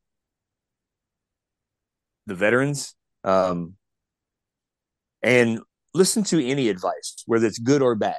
[2.26, 3.76] the veterans um,
[5.22, 5.60] and
[5.94, 8.16] listen to any advice, whether it's good or bad.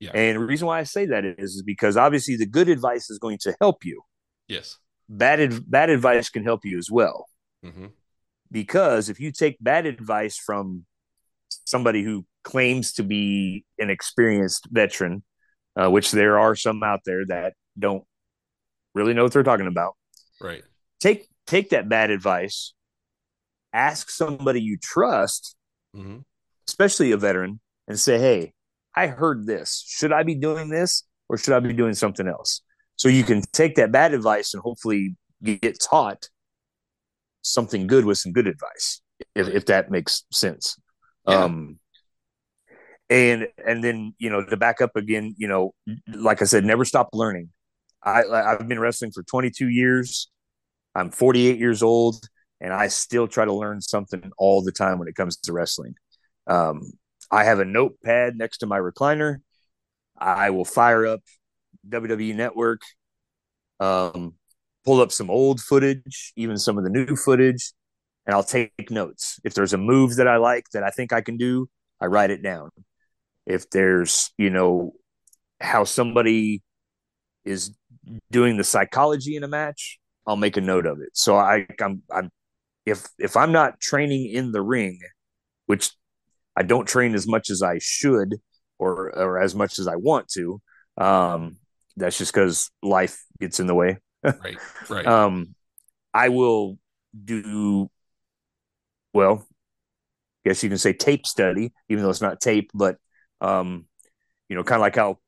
[0.00, 0.10] Yeah.
[0.12, 3.18] And the reason why I say that is, is because obviously the good advice is
[3.18, 4.02] going to help you.
[4.48, 4.78] Yes.
[5.08, 7.26] Bad bad advice can help you as well.
[7.64, 7.86] Mm-hmm.
[8.50, 10.84] Because if you take bad advice from
[11.64, 15.22] somebody who claims to be an experienced veteran,
[15.76, 18.04] uh, which there are some out there that don't
[18.94, 19.94] really know what they're talking about,
[20.40, 20.62] Right.
[21.00, 22.74] take take that bad advice,
[23.72, 25.56] ask somebody you trust,
[25.96, 26.18] Mm-hmm.
[26.66, 28.52] especially a veteran, and say, "Hey,
[28.94, 29.84] I heard this.
[29.86, 32.62] Should I be doing this or should I be doing something else?"
[32.96, 36.28] So you can take that bad advice and hopefully get taught
[37.44, 39.00] something good with some good advice,
[39.34, 40.76] if if that makes sense.
[41.28, 41.44] Yeah.
[41.44, 41.78] Um,
[43.10, 45.74] and and then you know to back up again, you know,
[46.12, 47.50] like I said, never stop learning.
[48.02, 50.30] I I've been wrestling for 22 years.
[50.94, 52.28] I'm 48 years old,
[52.60, 55.94] and I still try to learn something all the time when it comes to wrestling.
[56.46, 56.92] Um,
[57.30, 59.38] I have a notepad next to my recliner.
[60.16, 61.20] I will fire up
[61.88, 62.82] WWE Network,
[63.80, 64.34] um,
[64.84, 67.72] pull up some old footage, even some of the new footage,
[68.26, 69.40] and I'll take notes.
[69.44, 71.68] If there's a move that I like that I think I can do,
[72.00, 72.70] I write it down.
[73.46, 74.92] If there's, you know,
[75.60, 76.62] how somebody
[77.44, 77.74] is
[78.30, 81.10] doing the psychology in a match, I'll make a note of it.
[81.12, 82.30] So I, I'm, I'm,
[82.86, 84.98] if if I'm not training in the ring,
[85.66, 85.90] which
[86.56, 88.36] I don't train as much as I should
[88.78, 90.60] or or as much as I want to,
[90.98, 91.56] um,
[91.96, 93.98] that's just because life gets in the way.
[94.24, 94.56] Right.
[94.88, 95.06] Right.
[95.06, 95.54] Um,
[96.12, 96.78] I will
[97.24, 97.90] do
[99.12, 99.46] well.
[100.44, 102.96] Guess you can say tape study, even though it's not tape, but
[103.40, 103.86] um,
[104.48, 105.18] you know, kind of like how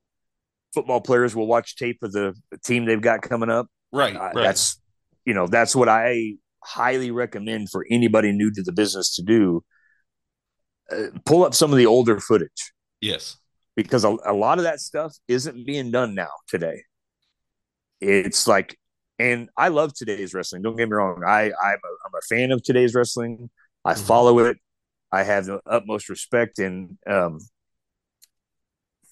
[0.74, 2.34] football players will watch tape of the
[2.64, 3.66] team they've got coming up.
[3.92, 4.14] right.
[4.14, 4.34] Uh, Right.
[4.34, 4.80] That's
[5.24, 9.64] you know that's what I highly recommend for anybody new to the business to do.
[10.90, 13.38] Uh, pull up some of the older footage yes.
[13.74, 16.80] because a, a lot of that stuff isn't being done now today.
[18.00, 18.78] It's like
[19.18, 20.62] and I love today's wrestling.
[20.62, 21.22] Don't get me wrong.
[21.26, 23.50] I I'm a, I'm a fan of today's wrestling.
[23.84, 24.06] I Mhm.
[24.06, 24.58] follow it.
[25.12, 27.38] I have the utmost respect and um,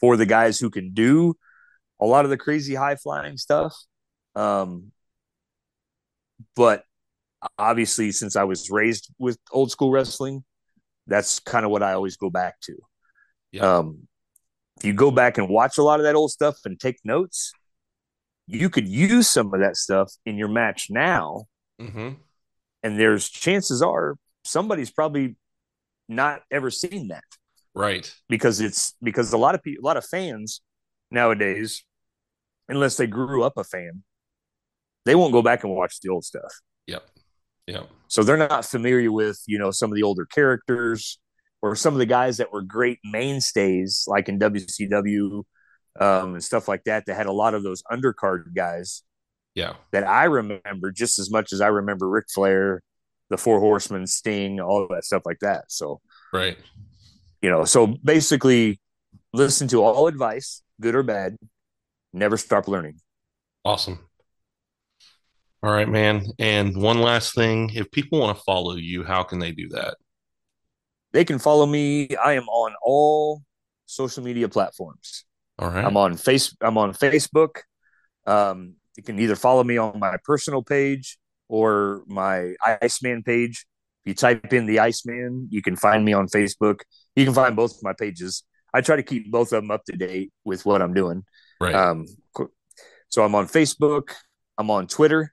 [0.00, 1.36] for the guys who can do
[2.00, 3.74] a lot of the crazy high flying stuff.
[4.34, 4.92] Um,
[6.56, 6.84] but
[7.58, 10.44] obviously, since I was raised with old school wrestling,
[11.06, 12.76] that's kind of what I always go back to.
[13.52, 13.76] Yeah.
[13.78, 14.08] Um,
[14.78, 17.52] if you go back and watch a lot of that old stuff and take notes,
[18.46, 21.44] you could use some of that stuff in your match now.
[21.80, 22.10] Mm-hmm.
[22.82, 25.36] And there's chances are somebody's probably
[26.08, 27.24] not ever seen that
[27.74, 28.12] Right.
[28.28, 30.60] because it's because a lot of people, a lot of fans
[31.10, 31.82] nowadays,
[32.68, 34.04] unless they grew up a fan,
[35.06, 36.52] they won't go back and watch the old stuff.
[36.86, 37.04] Yep.
[37.66, 37.88] Yep.
[38.08, 41.18] So they're not familiar with, you know, some of the older characters
[41.62, 45.44] or some of the guys that were great mainstays, like in WCW
[46.00, 49.02] um, and stuff like that, that had a lot of those undercard guys
[49.54, 49.74] Yeah.
[49.92, 52.82] that I remember just as much as I remember Ric Flair,
[53.30, 55.70] the Four Horsemen, Sting, all that stuff like that.
[55.70, 56.00] So,
[56.32, 56.58] Right.
[57.42, 58.80] you know, so basically
[59.32, 61.36] listen to all advice, good or bad,
[62.12, 63.00] never stop learning.
[63.64, 63.98] Awesome.
[65.62, 66.26] All right, man.
[66.38, 69.96] And one last thing, if people want to follow you, how can they do that?
[71.12, 72.14] They can follow me.
[72.16, 73.42] I am on all
[73.86, 75.24] social media platforms.
[75.58, 75.84] All right.
[75.84, 76.56] I'm on face.
[76.60, 77.60] I'm on Facebook.
[78.26, 83.66] Um, you can either follow me on my personal page or my Iceman page.
[84.04, 86.80] If you type in the Iceman, you can find me on Facebook.
[87.16, 88.44] You can find both of my pages.
[88.72, 91.24] I try to keep both of them up to date with what I'm doing.
[91.60, 91.74] right.
[91.74, 92.06] Um,
[93.08, 94.10] so I'm on Facebook.
[94.58, 95.32] I'm on Twitter.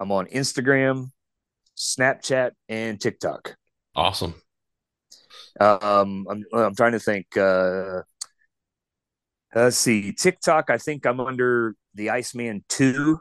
[0.00, 1.10] I'm on Instagram,
[1.76, 3.54] Snapchat, and TikTok.
[3.94, 4.34] awesome.
[5.60, 7.36] Um, I'm I'm trying to think.
[7.36, 8.00] Uh,
[9.54, 10.70] let's see, TikTok.
[10.70, 13.20] I think I'm under the Iceman Two.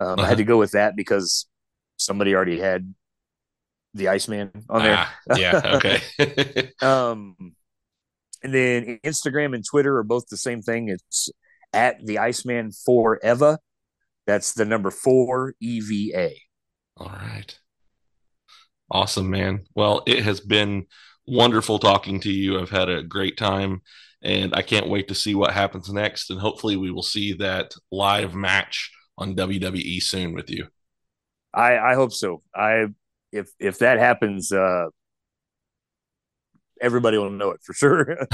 [0.00, 0.24] Um, I Uh-huh.
[0.24, 1.46] had to go with that because
[1.96, 2.94] somebody already had
[3.94, 4.96] the Iceman on there.
[4.98, 5.60] Ah, yeah.
[5.76, 6.70] Okay.
[6.82, 7.36] Um,
[8.42, 10.88] and then Instagram and Twitter are both the same thing.
[10.88, 11.28] It's
[11.74, 13.58] at the Iceman Four Eva.
[14.26, 16.40] That's the number four E V A.
[16.96, 17.58] All right.
[18.90, 19.64] Awesome, man.
[19.74, 20.86] Well, it has been
[21.26, 22.58] wonderful talking to you.
[22.60, 23.82] I've had a great time,
[24.22, 26.30] and I can't wait to see what happens next.
[26.30, 30.66] And hopefully, we will see that live match on WWE soon with you.
[31.54, 32.42] I I hope so.
[32.54, 32.86] I
[33.32, 34.86] if if that happens, uh,
[36.80, 38.26] everybody will know it for sure.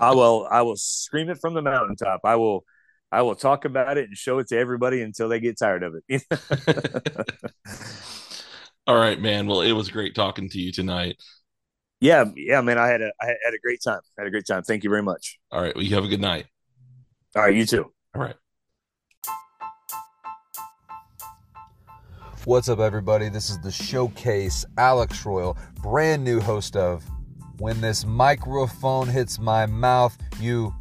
[0.00, 2.20] I will I will scream it from the mountaintop.
[2.24, 2.64] I will
[3.12, 5.94] I will talk about it and show it to everybody until they get tired of
[6.08, 6.22] it.
[8.86, 9.46] All right, man.
[9.46, 11.16] Well, it was great talking to you tonight.
[12.04, 12.76] Yeah, yeah, man.
[12.76, 14.00] I had a I had a great time.
[14.18, 14.62] I had a great time.
[14.62, 15.38] Thank you very much.
[15.50, 15.74] All right.
[15.74, 16.44] Well, you have a good night.
[17.34, 17.90] All right, you too.
[18.14, 18.36] All right.
[22.44, 23.30] What's up, everybody?
[23.30, 27.02] This is the Showcase, Alex Royal, brand new host of
[27.56, 30.14] When This Microphone Hits My Mouth.
[30.38, 30.74] You,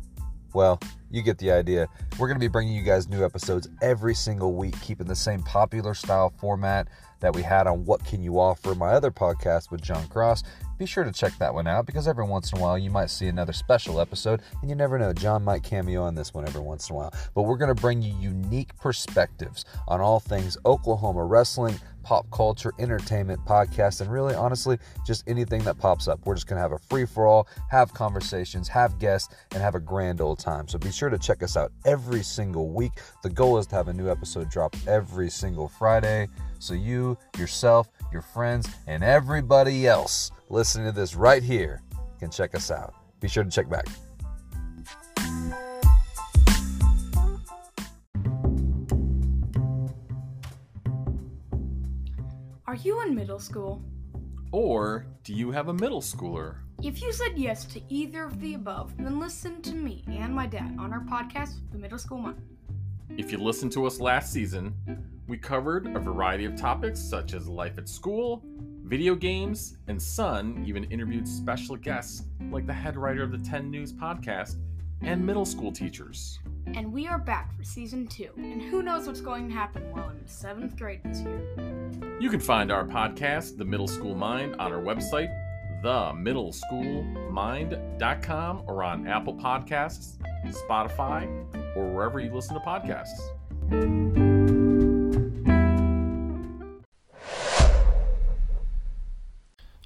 [0.53, 0.78] well,
[1.09, 1.88] you get the idea.
[2.19, 5.41] We're going to be bringing you guys new episodes every single week, keeping the same
[5.43, 6.89] popular style format
[7.24, 10.43] that we had on What Can You Offer, my other podcast with John Cross.
[10.78, 13.09] Be sure to check that one out because every once in a while you might
[13.09, 16.59] see another special episode, and you never know, John might cameo on this one every
[16.59, 17.13] once in a while.
[17.34, 22.74] But we're going to bring you unique perspectives on all things Oklahoma wrestling, pop culture,
[22.78, 26.20] entertainment, podcast, and really, honestly, just anything that pops up.
[26.25, 29.75] We're just going to have a free for all, have conversations, have guests, and have
[29.75, 30.67] a grand old time.
[30.67, 32.91] So be sure to check us out every single week.
[33.21, 36.28] The goal is to have a new episode drop every single Friday.
[36.63, 41.81] So you, yourself, your friends, and everybody else listening to this right here
[42.19, 42.93] can check us out.
[43.19, 43.85] Be sure to check back.
[52.65, 53.83] Are you in middle school?
[54.53, 56.59] Or do you have a middle schooler?
[56.81, 60.47] If you said yes to either of the above, then listen to me and my
[60.47, 62.41] dad on our podcast, The Middle School Mind.
[63.09, 64.73] If you listened to us last season,
[65.28, 68.43] we covered a variety of topics such as life at school,
[68.83, 73.70] video games, and Sun even interviewed special guests like the head writer of the 10
[73.71, 74.55] News podcast
[75.01, 76.39] and middle school teachers.
[76.75, 80.09] And we are back for season two, and who knows what's going to happen while
[80.09, 81.41] I'm in seventh grade this year.
[82.20, 85.29] You can find our podcast, The Middle School Mind, on our website,
[85.83, 90.17] themiddleschoolmind.com, or on Apple Podcasts,
[90.47, 91.28] Spotify,
[91.75, 94.33] or wherever you listen to podcasts.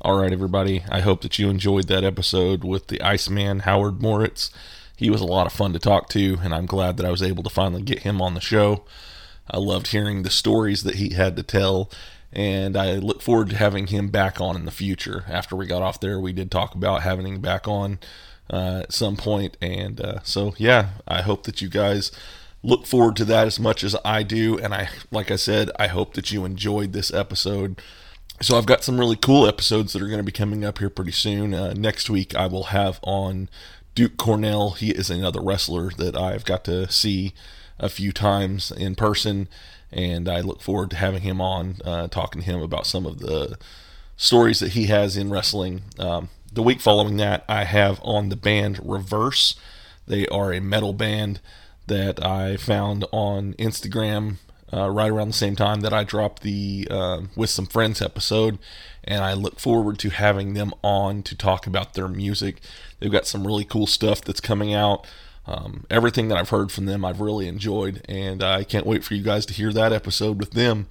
[0.07, 0.85] All right, everybody.
[0.89, 4.51] I hope that you enjoyed that episode with the Iceman, Howard Moritz.
[4.95, 7.21] He was a lot of fun to talk to, and I'm glad that I was
[7.21, 8.85] able to finally get him on the show.
[9.51, 11.91] I loved hearing the stories that he had to tell,
[12.31, 15.25] and I look forward to having him back on in the future.
[15.27, 17.99] After we got off there, we did talk about having him back on
[18.49, 22.13] uh, at some point, and uh, so yeah, I hope that you guys
[22.63, 25.88] look forward to that as much as I do, and I, like I said, I
[25.88, 27.81] hope that you enjoyed this episode.
[28.39, 30.91] So I've got some really cool episodes that are going to be coming up here
[30.91, 31.55] pretty soon.
[31.55, 33.49] Uh, next week, I will have on
[33.95, 34.72] Duke Cornell.
[34.72, 37.34] He is another wrestler that I've got to see
[37.80, 39.47] a few times in person,
[39.91, 43.19] and I look forward to having him on, uh, talking to him about some of
[43.19, 43.57] the
[44.18, 45.81] stories that he has in wrestling.
[45.97, 49.55] Um, the week following that, I have on the band Reverse.
[50.07, 51.39] They are a metal band
[51.88, 54.38] that I found on Instagram
[54.73, 58.60] uh, right around the same time that I dropped the uh, With Some Friends episode,
[59.03, 62.60] and I look forward to having them on to talk about their music.
[62.99, 65.07] They've got some really cool stuff that's coming out.
[65.45, 69.14] Um, everything that I've heard from them, I've really enjoyed, and I can't wait for
[69.14, 70.88] you guys to hear that episode with them.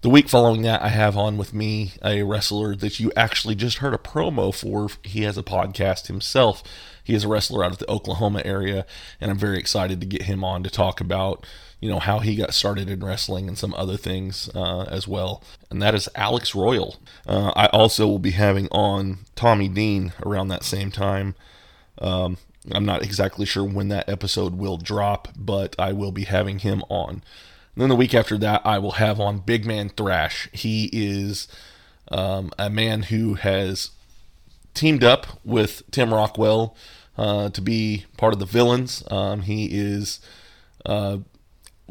[0.00, 3.78] The week following that, I have on with me a wrestler that you actually just
[3.78, 4.88] heard a promo for.
[5.04, 6.62] He has a podcast himself.
[7.04, 8.84] He is a wrestler out of the Oklahoma area,
[9.20, 11.46] and I'm very excited to get him on to talk about,
[11.82, 15.42] you know, how he got started in wrestling and some other things uh, as well.
[15.68, 16.96] And that is Alex Royal.
[17.26, 21.34] Uh, I also will be having on Tommy Dean around that same time.
[21.98, 22.38] Um,
[22.70, 26.84] I'm not exactly sure when that episode will drop, but I will be having him
[26.88, 27.10] on.
[27.74, 30.48] And then the week after that, I will have on Big Man Thrash.
[30.52, 31.48] He is
[32.12, 33.90] um, a man who has
[34.72, 36.76] teamed up with Tim Rockwell
[37.18, 39.02] uh, to be part of the villains.
[39.10, 40.20] Um, he is
[40.86, 41.20] a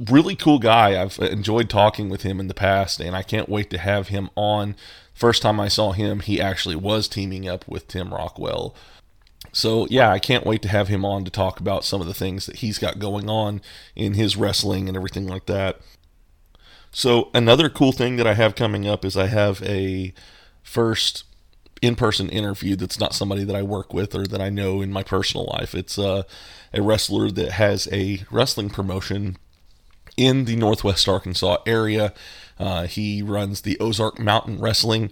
[0.10, 1.02] really cool guy.
[1.02, 4.30] I've enjoyed talking with him in the past, and I can't wait to have him
[4.36, 4.76] on.
[5.14, 8.76] First time I saw him, he actually was teaming up with Tim Rockwell.
[9.52, 12.14] So, yeah, I can't wait to have him on to talk about some of the
[12.14, 13.61] things that he's got going on
[13.95, 15.80] in his wrestling and everything like that.
[16.91, 20.14] So, another cool thing that I have coming up is I have a
[20.64, 21.26] first
[21.82, 24.94] in person interview that's not somebody that I work with or that I know in
[24.94, 25.73] my personal life.
[25.73, 26.23] It's uh,
[26.73, 29.38] a wrestler that has a wrestling promotion
[30.17, 32.13] in the Northwest Arkansas area.
[32.59, 35.11] Uh, he runs the Ozark Mountain Wrestling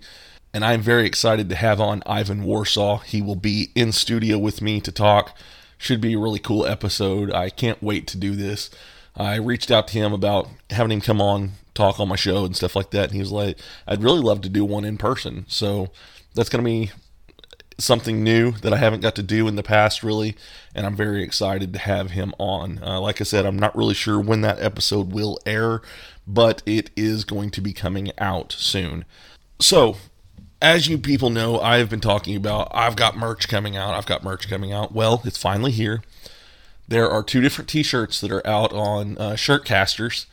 [0.53, 2.99] and I'm very excited to have on Ivan Warsaw.
[2.99, 5.37] He will be in studio with me to talk.
[5.77, 7.31] Should be a really cool episode.
[7.31, 8.69] I can't wait to do this.
[9.15, 12.55] I reached out to him about having him come on, talk on my show and
[12.55, 13.05] stuff like that.
[13.05, 13.57] And he was like,
[13.87, 15.45] I'd really love to do one in person.
[15.47, 15.91] So
[16.33, 16.91] that's going to be
[17.79, 20.35] something new that I haven't got to do in the past, really.
[20.75, 22.79] And I'm very excited to have him on.
[22.83, 25.81] Uh, like I said, I'm not really sure when that episode will air,
[26.27, 29.05] but it is going to be coming out soon.
[29.59, 29.97] So,
[30.61, 33.93] as you people know, I have been talking about I've got merch coming out.
[33.93, 34.93] I've got merch coming out.
[34.93, 36.01] Well, it's finally here.
[36.87, 40.25] There are two different T-shirts that are out on uh, Shirtcasters,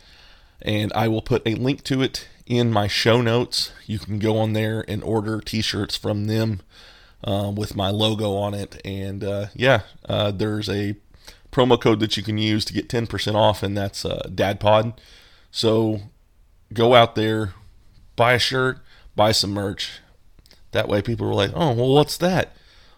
[0.62, 3.72] and I will put a link to it in my show notes.
[3.84, 6.62] You can go on there and order T-shirts from them
[7.24, 8.80] um, with my logo on it.
[8.84, 10.96] And uh, yeah, uh, there's a
[11.52, 14.98] promo code that you can use to get 10% off, and that's uh, DadPod.
[15.50, 16.00] So
[16.72, 17.54] go out there,
[18.14, 18.78] buy a shirt,
[19.14, 20.00] buy some merch
[20.76, 22.54] that way people were like, oh, well, what's that?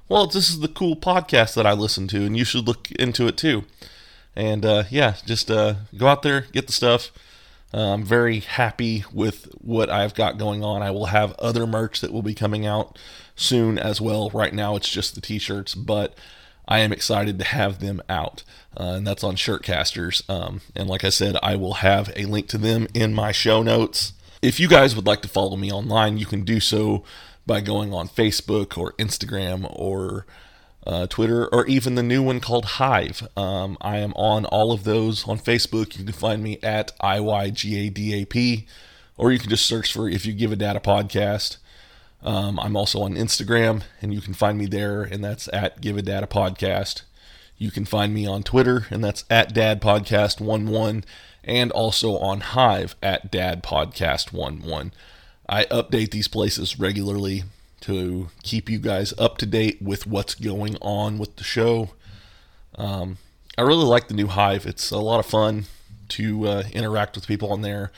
[0.09, 3.27] Well, this is the cool podcast that I listen to, and you should look into
[3.27, 3.65] it too.
[4.35, 7.11] And uh, yeah, just uh, go out there, get the stuff.
[7.73, 10.83] Uh, I'm very happy with what I've got going on.
[10.83, 12.99] I will have other merch that will be coming out
[13.39, 14.31] soon as well.
[14.31, 16.15] Right now, it's just the t shirts, but
[16.67, 18.45] I am excited to have them out.
[18.79, 20.29] Uh, and that's on Shirtcasters.
[20.29, 23.63] Um, and like I said, I will have a link to them in my show
[23.63, 24.13] notes.
[24.43, 27.03] If you guys would like to follow me online, you can do so
[27.47, 30.27] by going on Facebook or Instagram or
[30.87, 33.27] uh, Twitter or even the new one called Hive.
[33.37, 35.99] Um, I am on all of those on Facebook.
[35.99, 38.67] You can find me at IYGADAP
[39.17, 41.57] or you can just search for If You Give a Dad a Podcast.
[42.23, 45.97] Um, I'm also on Instagram and you can find me there, and that's at Give
[45.97, 47.03] a Dad a Podcast.
[47.57, 51.05] You can find me on Twitter, and that's at Dad Podcast 11
[51.45, 54.93] and also on Hive at Dad Podcast 11.
[55.49, 57.45] I update these places regularly
[57.81, 61.91] to keep you guys up to date with what's going on with the show.
[62.77, 63.19] Um,
[63.57, 64.67] I really like the new Hive.
[64.67, 65.65] It's a lot of fun
[66.11, 67.91] to uh, interact with people on there.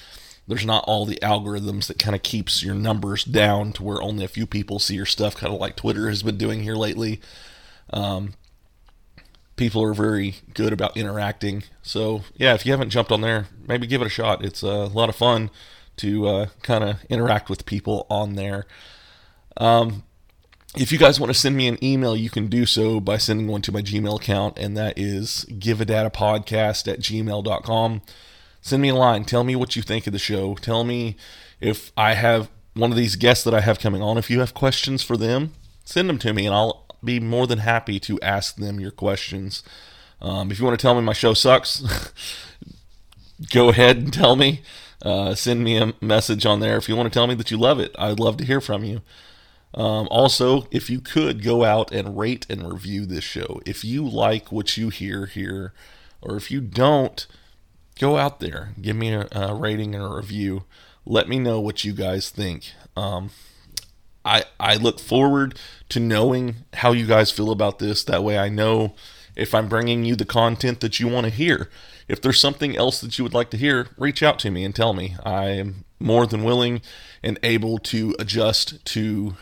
[0.51, 4.25] There's not all the algorithms that kind of keeps your numbers down to where only
[4.25, 7.21] a few people see your stuff, kind of like Twitter has been doing here lately.
[7.93, 8.35] Um,
[9.55, 11.63] people are very good about interacting.
[11.83, 14.45] So, yeah, if you haven't jumped on there, maybe give it a shot.
[14.45, 15.51] It's a lot of fun
[15.99, 18.67] to uh, kind of interact with people on there.
[19.57, 20.03] Um,
[20.77, 23.47] if you guys want to send me an email, you can do so by sending
[23.47, 28.03] one to my Gmail account, and that is giveadadapodcast at gmail.com.
[28.61, 29.25] Send me a line.
[29.25, 30.55] Tell me what you think of the show.
[30.55, 31.17] Tell me
[31.61, 34.19] if I have one of these guests that I have coming on.
[34.19, 35.55] If you have questions for them,
[35.85, 39.63] send them to me, and I'll be more than happy to ask them your questions.
[40.21, 41.83] Um, if you want to tell me my show sucks,
[43.53, 44.63] go ahead and tell me.
[45.03, 47.57] Uh, send me a message on there if you want to tell me that you
[47.57, 47.95] love it.
[47.99, 49.01] I'd love to hear from you.
[49.73, 54.07] Um, also, if you could go out and rate and review this show, if you
[54.07, 55.73] like what you hear here,
[56.21, 57.27] or if you don't,
[58.01, 60.65] go out there, give me a, a rating and a review.
[61.05, 62.73] Let me know what you guys think.
[62.97, 63.31] Um,
[64.25, 65.59] I I look forward
[65.91, 68.03] to knowing how you guys feel about this.
[68.05, 68.95] That way, I know
[69.37, 71.71] if I'm bringing you the content that you want to hear.
[72.09, 74.75] If there's something else that you would like to hear, reach out to me and
[74.75, 75.17] tell me.
[75.25, 76.83] I am more than willing
[77.23, 79.37] and able to adjust to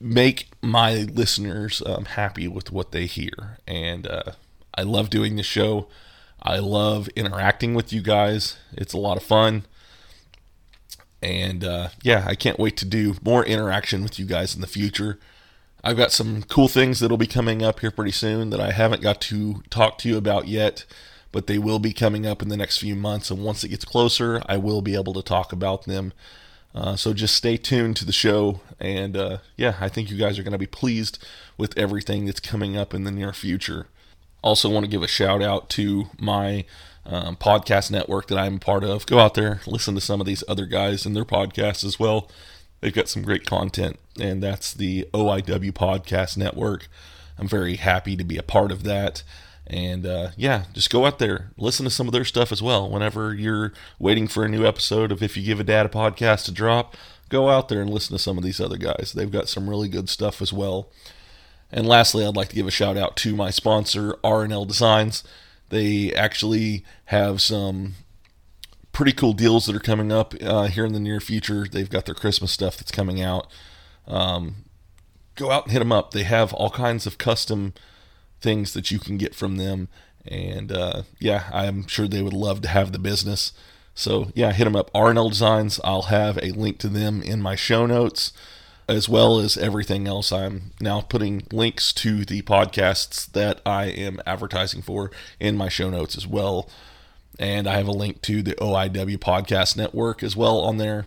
[0.00, 3.58] make my listeners um, happy with what they hear.
[3.66, 4.32] And uh,
[4.74, 5.88] I love doing the show.
[6.44, 8.56] I love interacting with you guys.
[8.72, 9.64] It's a lot of fun.
[11.22, 14.66] And uh, yeah, I can't wait to do more interaction with you guys in the
[14.66, 15.18] future.
[15.82, 19.02] I've got some cool things that'll be coming up here pretty soon that I haven't
[19.02, 20.84] got to talk to you about yet,
[21.32, 23.30] but they will be coming up in the next few months.
[23.30, 26.12] And once it gets closer, I will be able to talk about them.
[26.74, 28.60] Uh, so just stay tuned to the show.
[28.78, 31.24] And uh, yeah, I think you guys are going to be pleased
[31.56, 33.86] with everything that's coming up in the near future.
[34.44, 36.66] Also, want to give a shout out to my
[37.06, 39.06] um, podcast network that I'm part of.
[39.06, 42.30] Go out there, listen to some of these other guys and their podcasts as well.
[42.82, 46.88] They've got some great content, and that's the OIW Podcast Network.
[47.38, 49.22] I'm very happy to be a part of that.
[49.66, 52.90] And uh, yeah, just go out there, listen to some of their stuff as well.
[52.90, 56.44] Whenever you're waiting for a new episode of If You Give a Dad a Podcast
[56.44, 56.98] to drop,
[57.30, 59.14] go out there and listen to some of these other guys.
[59.16, 60.90] They've got some really good stuff as well.
[61.74, 65.24] And lastly, I'd like to give a shout out to my sponsor, R&L Designs.
[65.70, 67.94] They actually have some
[68.92, 71.66] pretty cool deals that are coming up uh, here in the near future.
[71.68, 73.48] They've got their Christmas stuff that's coming out.
[74.06, 74.54] Um,
[75.34, 76.12] go out and hit them up.
[76.12, 77.74] They have all kinds of custom
[78.40, 79.88] things that you can get from them.
[80.24, 83.52] And uh, yeah, I'm sure they would love to have the business.
[83.96, 84.92] So yeah, hit them up.
[84.94, 85.80] R&L Designs.
[85.82, 88.32] I'll have a link to them in my show notes,
[88.88, 90.32] as well as everything else.
[90.32, 95.90] I'm now putting links to the podcasts that I am advertising for in my show
[95.90, 96.68] notes as well.
[97.38, 101.06] And I have a link to the OIW Podcast Network as well on there.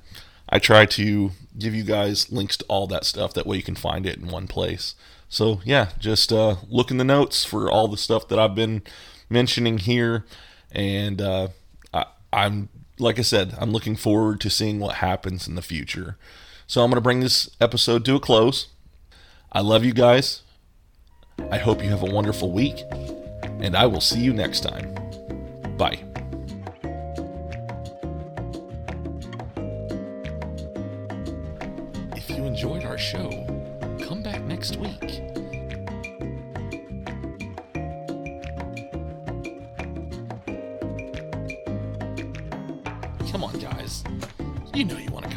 [0.49, 3.33] I try to give you guys links to all that stuff.
[3.33, 4.95] That way you can find it in one place.
[5.29, 8.81] So yeah, just uh, look in the notes for all the stuff that I've been
[9.29, 10.25] mentioning here,
[10.71, 11.49] and uh,
[11.93, 16.17] I, I'm like I said, I'm looking forward to seeing what happens in the future.
[16.69, 18.67] So I'm going to bring this episode to a close.
[19.53, 20.41] I love you guys.
[21.49, 22.83] I hope you have a wonderful week,
[23.61, 24.93] and I will see you next time.
[25.77, 26.03] Bye.
[32.17, 33.29] If you enjoyed our show,
[34.05, 35.21] come back next week.
[43.31, 44.03] Come on, guys.
[44.73, 45.36] You know you want to come